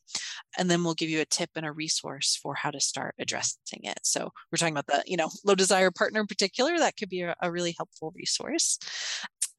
and 0.58 0.70
then 0.70 0.84
we'll 0.84 0.94
give 0.94 1.10
you 1.10 1.20
a 1.20 1.24
tip 1.26 1.50
and 1.56 1.66
a 1.66 1.72
resource 1.72 2.38
for 2.40 2.54
how 2.54 2.70
to 2.70 2.80
start 2.80 3.14
addressing 3.18 3.80
it. 3.82 3.98
So 4.02 4.30
we're 4.50 4.56
talking 4.56 4.74
about 4.76 4.86
the 4.86 5.02
you 5.06 5.16
know 5.16 5.28
low 5.44 5.54
desire 5.54 5.90
partner 5.90 6.20
in 6.20 6.26
particular 6.26 6.78
that 6.78 6.96
could 6.96 7.08
be 7.08 7.22
a, 7.22 7.34
a 7.42 7.50
really 7.50 7.74
helpful 7.76 8.12
resource 8.14 8.78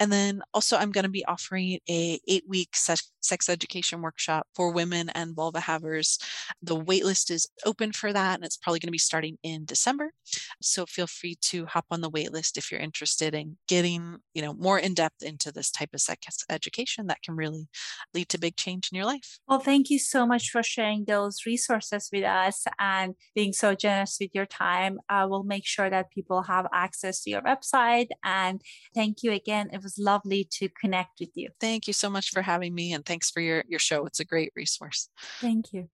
And 0.02 0.12
then 0.12 0.42
also 0.52 0.78
I'm 0.78 0.92
going 0.92 1.04
to 1.04 1.12
be 1.12 1.24
offering 1.26 1.78
a 1.88 2.20
eight 2.28 2.46
week 2.48 2.76
sex, 2.76 3.04
education 3.48 4.02
workshop 4.02 4.48
for 4.56 4.72
women 4.74 5.10
and 5.10 5.36
vulva 5.36 5.60
havers. 5.60 6.18
The 6.64 6.76
waitlist 6.76 7.30
is 7.30 7.48
open 7.68 7.92
for 7.92 8.12
that 8.12 8.36
and 8.36 8.44
it's 8.44 8.58
probably 8.58 8.80
going 8.80 8.88
to 8.88 8.92
be 8.92 8.98
starting 8.98 9.38
in 9.44 9.64
December. 9.66 10.12
So 10.60 10.88
feel 10.88 11.06
free 11.06 11.36
to 11.42 11.68
hop 11.68 11.86
on 11.92 12.02
the 12.02 12.10
waitlist 12.10 12.58
if 12.58 12.72
you're 12.72 12.82
interested 12.82 13.36
in 13.36 13.58
getting, 13.68 14.18
you 14.34 14.42
know, 14.42 14.56
more 14.56 14.80
in 14.80 14.96
depth 14.96 15.22
into 15.22 15.52
this 15.52 15.70
type 15.70 15.90
of 15.94 16.02
sex 16.02 16.44
education 16.50 17.06
that 17.08 17.22
can 17.22 17.36
really 17.36 17.68
lead 18.16 18.28
to 18.30 18.40
big 18.40 18.56
change 18.56 18.90
in 18.92 18.96
your 18.96 19.06
life. 19.06 19.38
Well, 19.48 19.60
thank 19.60 19.92
you 19.92 20.00
so 20.00 20.26
much 20.26 20.50
for 20.50 20.64
sharing 20.64 21.06
those 21.06 21.46
resources 21.46 22.10
with 22.12 22.24
us 22.24 22.66
and 22.80 23.14
being 23.36 23.54
so 23.54 23.76
generous 23.76 24.18
with 24.20 24.32
your 24.34 24.48
time. 24.48 24.98
I 25.10 25.26
will 25.26 25.44
make 25.44 25.68
sure 25.68 25.92
that 25.92 26.10
people 26.10 26.42
have 26.42 26.66
access 26.74 27.22
to 27.24 27.30
your 27.30 27.44
website. 27.44 28.08
And 28.24 28.62
thank 28.96 29.22
you 29.22 29.32
again. 29.32 29.70
It 29.72 29.84
was 29.84 29.91
lovely 29.98 30.48
to 30.52 30.70
connect 30.70 31.20
with 31.20 31.30
you. 31.36 31.50
Thank 31.60 31.88
you 31.88 31.94
so 31.94 32.10
much 32.10 32.32
for 32.32 32.42
having 32.42 32.74
me 32.76 32.94
and 32.94 33.06
thanks 33.06 33.30
for 33.30 33.42
your, 33.42 33.64
your 33.68 33.80
show. 33.80 34.06
It's 34.06 34.20
a 34.20 34.26
great 34.26 34.52
resource. 34.56 35.10
Thank 35.40 35.74
you. 35.74 35.90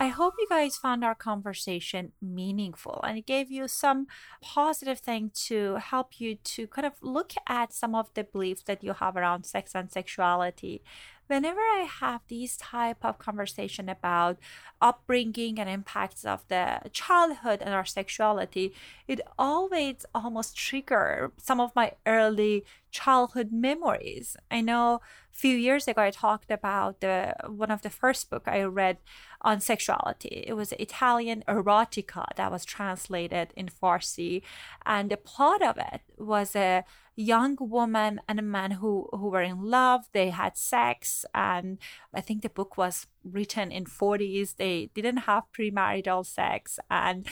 I 0.00 0.08
hope 0.08 0.34
you 0.38 0.46
guys 0.48 0.76
found 0.76 1.04
our 1.04 1.16
conversation 1.16 2.12
meaningful 2.22 3.00
and 3.02 3.18
it 3.18 3.26
gave 3.26 3.50
you 3.50 3.66
some 3.66 4.06
positive 4.40 5.00
thing 5.00 5.32
to 5.46 5.76
help 5.76 6.20
you 6.20 6.36
to 6.36 6.68
kind 6.68 6.86
of 6.86 6.92
look 7.02 7.32
at 7.48 7.72
some 7.72 7.96
of 7.96 8.14
the 8.14 8.22
beliefs 8.22 8.62
that 8.66 8.84
you 8.84 8.92
have 8.92 9.16
around 9.16 9.44
sex 9.44 9.72
and 9.74 9.90
sexuality 9.90 10.82
whenever 11.28 11.60
I 11.60 11.86
have 12.00 12.22
these 12.26 12.56
type 12.56 13.04
of 13.04 13.18
conversation 13.18 13.88
about 13.88 14.38
upbringing 14.80 15.60
and 15.60 15.68
impacts 15.68 16.24
of 16.24 16.46
the 16.48 16.80
childhood 16.92 17.60
and 17.62 17.72
our 17.74 17.84
sexuality, 17.84 18.74
it 19.06 19.20
always 19.38 20.04
almost 20.14 20.56
trigger 20.56 21.32
some 21.36 21.60
of 21.60 21.74
my 21.76 21.92
early 22.06 22.64
childhood 22.90 23.52
memories. 23.52 24.36
I 24.50 24.62
know 24.62 25.00
a 25.32 25.36
few 25.36 25.54
years 25.56 25.86
ago 25.86 26.02
I 26.02 26.10
talked 26.10 26.50
about 26.50 27.00
the 27.00 27.34
one 27.46 27.70
of 27.70 27.82
the 27.82 27.90
first 27.90 28.30
book 28.30 28.44
I 28.46 28.62
read 28.62 28.98
on 29.42 29.60
sexuality. 29.60 30.44
It 30.46 30.54
was 30.54 30.72
Italian 30.72 31.44
erotica 31.46 32.24
that 32.36 32.50
was 32.50 32.64
translated 32.64 33.52
in 33.54 33.68
Farsi, 33.68 34.42
and 34.84 35.10
the 35.10 35.16
plot 35.16 35.62
of 35.62 35.76
it 35.76 36.00
was 36.16 36.56
a 36.56 36.84
young 37.18 37.56
woman 37.60 38.20
and 38.28 38.38
a 38.38 38.42
man 38.42 38.70
who 38.70 39.08
who 39.10 39.28
were 39.28 39.42
in 39.42 39.60
love 39.60 40.08
they 40.12 40.30
had 40.30 40.56
sex 40.56 41.24
and 41.34 41.76
i 42.14 42.20
think 42.20 42.42
the 42.42 42.48
book 42.48 42.78
was 42.78 43.08
written 43.30 43.70
in 43.70 43.84
40s 43.84 44.56
they 44.56 44.90
didn't 44.94 45.18
have 45.28 45.44
premarital 45.56 46.26
sex. 46.26 46.78
And 46.90 47.26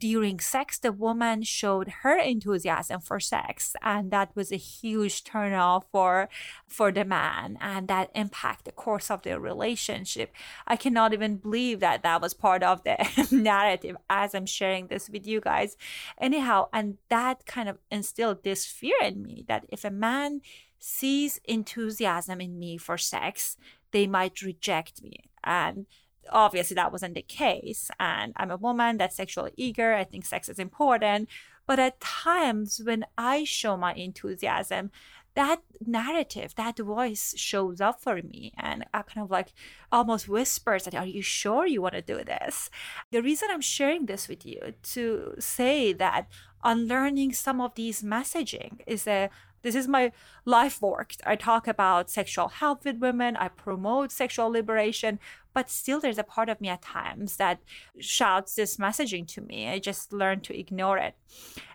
during 0.00 0.40
sex 0.40 0.78
the 0.80 0.90
woman 0.90 1.42
showed 1.42 1.88
her 2.02 2.18
enthusiasm 2.18 3.00
for 3.00 3.20
sex. 3.20 3.76
And 3.82 4.10
that 4.10 4.34
was 4.34 4.50
a 4.50 4.56
huge 4.56 5.22
turnoff 5.22 5.84
for 5.92 6.28
for 6.66 6.90
the 6.90 7.04
man. 7.04 7.56
And 7.60 7.86
that 7.88 8.10
impact 8.14 8.64
the 8.64 8.72
course 8.72 9.10
of 9.10 9.22
their 9.22 9.38
relationship. 9.38 10.34
I 10.66 10.76
cannot 10.76 11.12
even 11.12 11.36
believe 11.36 11.80
that 11.80 12.02
that 12.02 12.20
was 12.20 12.34
part 12.34 12.62
of 12.62 12.82
the 12.82 12.96
narrative 13.30 13.96
as 14.10 14.34
i'm 14.34 14.46
sharing 14.46 14.88
this 14.88 15.08
with 15.08 15.26
you 15.26 15.40
guys. 15.40 15.76
Anyhow 16.20 16.68
and 16.72 16.98
that 17.08 17.46
kind 17.46 17.68
of 17.68 17.78
instilled 17.90 18.42
this 18.42 18.66
fear 18.66 18.96
in 19.02 19.22
me 19.22 19.44
that 19.48 19.66
if 19.68 19.84
a 19.84 19.90
man 19.90 20.40
sees 20.78 21.40
enthusiasm 21.44 22.40
in 22.40 22.58
me 22.58 22.76
for 22.76 22.98
sex 22.98 23.56
they 23.92 24.06
might 24.06 24.42
reject 24.42 25.00
me 25.00 25.30
and 25.44 25.86
obviously 26.30 26.74
that 26.74 26.92
wasn't 26.92 27.14
the 27.14 27.22
case. 27.22 27.90
And 27.98 28.32
I'm 28.36 28.50
a 28.50 28.56
woman 28.56 28.98
that's 28.98 29.16
sexually 29.16 29.52
eager. 29.56 29.94
I 29.94 30.04
think 30.04 30.24
sex 30.24 30.48
is 30.48 30.58
important. 30.58 31.28
But 31.66 31.78
at 31.78 32.00
times 32.00 32.80
when 32.84 33.04
I 33.16 33.44
show 33.44 33.76
my 33.76 33.94
enthusiasm, 33.94 34.90
that 35.34 35.62
narrative, 35.86 36.54
that 36.56 36.78
voice 36.78 37.34
shows 37.36 37.80
up 37.80 38.02
for 38.02 38.16
me 38.16 38.52
and 38.58 38.84
I 38.92 39.02
kind 39.02 39.24
of 39.24 39.30
like 39.30 39.54
almost 39.90 40.28
whispers 40.28 40.84
that, 40.84 40.94
are 40.94 41.06
you 41.06 41.22
sure 41.22 41.66
you 41.66 41.80
want 41.80 41.94
to 41.94 42.02
do 42.02 42.22
this? 42.22 42.68
The 43.10 43.22
reason 43.22 43.48
I'm 43.50 43.62
sharing 43.62 44.06
this 44.06 44.28
with 44.28 44.44
you 44.44 44.74
to 44.82 45.34
say 45.38 45.94
that 45.94 46.28
unlearning 46.62 47.32
some 47.32 47.60
of 47.60 47.74
these 47.74 48.02
messaging 48.02 48.80
is 48.86 49.06
a 49.06 49.30
this 49.62 49.74
is 49.74 49.88
my 49.88 50.12
life 50.44 50.82
work. 50.82 51.14
I 51.24 51.36
talk 51.36 51.66
about 51.66 52.10
sexual 52.10 52.48
health 52.48 52.84
with 52.84 52.98
women. 52.98 53.36
I 53.36 53.48
promote 53.48 54.12
sexual 54.12 54.48
liberation, 54.48 55.18
but 55.54 55.70
still 55.70 56.00
there's 56.00 56.18
a 56.18 56.24
part 56.24 56.48
of 56.48 56.60
me 56.60 56.68
at 56.68 56.82
times 56.82 57.36
that 57.36 57.60
shouts 57.98 58.54
this 58.54 58.76
messaging 58.76 59.26
to 59.28 59.40
me. 59.40 59.68
I 59.68 59.78
just 59.78 60.12
learn 60.12 60.40
to 60.40 60.58
ignore 60.58 60.98
it. 60.98 61.14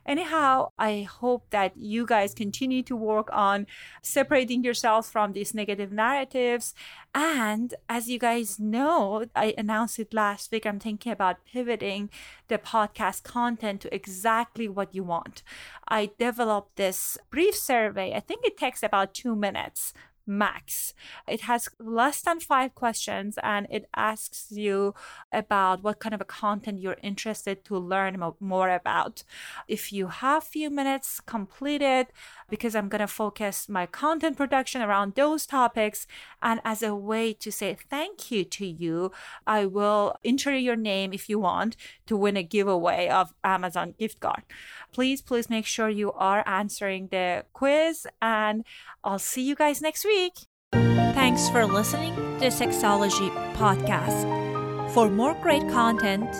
Anyhow, 0.05 0.69
I 0.79 1.01
hope 1.01 1.49
that 1.49 1.75
you 1.75 2.05
guys 2.05 2.33
continue 2.33 2.81
to 2.83 2.95
work 2.95 3.27
on 3.33 3.67
separating 4.01 4.63
yourselves 4.63 5.09
from 5.09 5.33
these 5.33 5.53
negative 5.53 5.91
narratives. 5.91 6.73
And 7.13 7.73
as 7.89 8.07
you 8.07 8.17
guys 8.17 8.57
know, 8.57 9.25
I 9.35 9.53
announced 9.57 9.99
it 9.99 10.13
last 10.13 10.49
week. 10.49 10.65
I'm 10.65 10.79
thinking 10.79 11.11
about 11.11 11.43
pivoting 11.45 12.09
the 12.47 12.57
podcast 12.57 13.23
content 13.23 13.81
to 13.81 13.93
exactly 13.93 14.69
what 14.69 14.95
you 14.95 15.03
want. 15.03 15.43
I 15.89 16.11
developed 16.17 16.77
this 16.77 17.17
brief 17.29 17.55
survey. 17.55 18.13
I 18.13 18.21
think 18.21 18.45
it 18.45 18.57
takes 18.57 18.83
about 18.83 19.13
two 19.13 19.35
minutes 19.35 19.93
max. 20.27 20.93
It 21.27 21.41
has 21.41 21.69
less 21.79 22.21
than 22.21 22.39
five 22.39 22.75
questions 22.75 23.37
and 23.41 23.67
it 23.69 23.89
asks 23.95 24.51
you 24.51 24.93
about 25.31 25.83
what 25.83 25.99
kind 25.99 26.13
of 26.13 26.21
a 26.21 26.25
content 26.25 26.79
you're 26.79 26.97
interested 27.01 27.63
to 27.65 27.77
learn 27.77 28.21
more 28.39 28.69
about. 28.69 29.23
If 29.67 29.93
you 29.93 30.07
have 30.07 30.43
few 30.43 30.69
minutes, 30.69 31.21
complete 31.21 31.81
it 31.81 32.11
because 32.49 32.75
I'm 32.75 32.89
going 32.89 33.01
to 33.01 33.07
focus 33.07 33.69
my 33.69 33.85
content 33.85 34.35
production 34.37 34.81
around 34.81 35.13
those 35.15 35.45
topics. 35.45 36.07
And 36.41 36.59
as 36.63 36.81
a 36.83 36.95
way 36.95 37.33
to 37.33 37.51
say 37.51 37.77
thank 37.89 38.31
you 38.31 38.45
to 38.45 38.65
you, 38.65 39.11
I 39.45 39.65
will 39.65 40.15
enter 40.23 40.55
your 40.55 40.75
name 40.75 41.13
if 41.13 41.29
you 41.29 41.39
want 41.39 41.75
to 42.07 42.17
win 42.17 42.37
a 42.37 42.43
giveaway 42.43 43.09
of 43.09 43.33
Amazon 43.43 43.95
gift 43.97 44.19
card. 44.19 44.43
Please, 44.93 45.21
please 45.21 45.49
make 45.49 45.65
sure 45.65 45.89
you 45.89 46.11
are 46.13 46.47
answering 46.47 47.09
the 47.11 47.45
quiz 47.53 48.07
and 48.21 48.63
I'll 49.03 49.19
see 49.19 49.43
you 49.43 49.55
guys 49.55 49.81
next 49.81 50.05
week. 50.05 50.33
Thanks 50.71 51.49
for 51.49 51.65
listening 51.65 52.15
to 52.15 52.21
the 52.39 52.45
Sexology 52.47 53.29
Podcast. 53.53 54.47
For 54.93 55.09
more 55.09 55.33
great 55.35 55.67
content, 55.69 56.33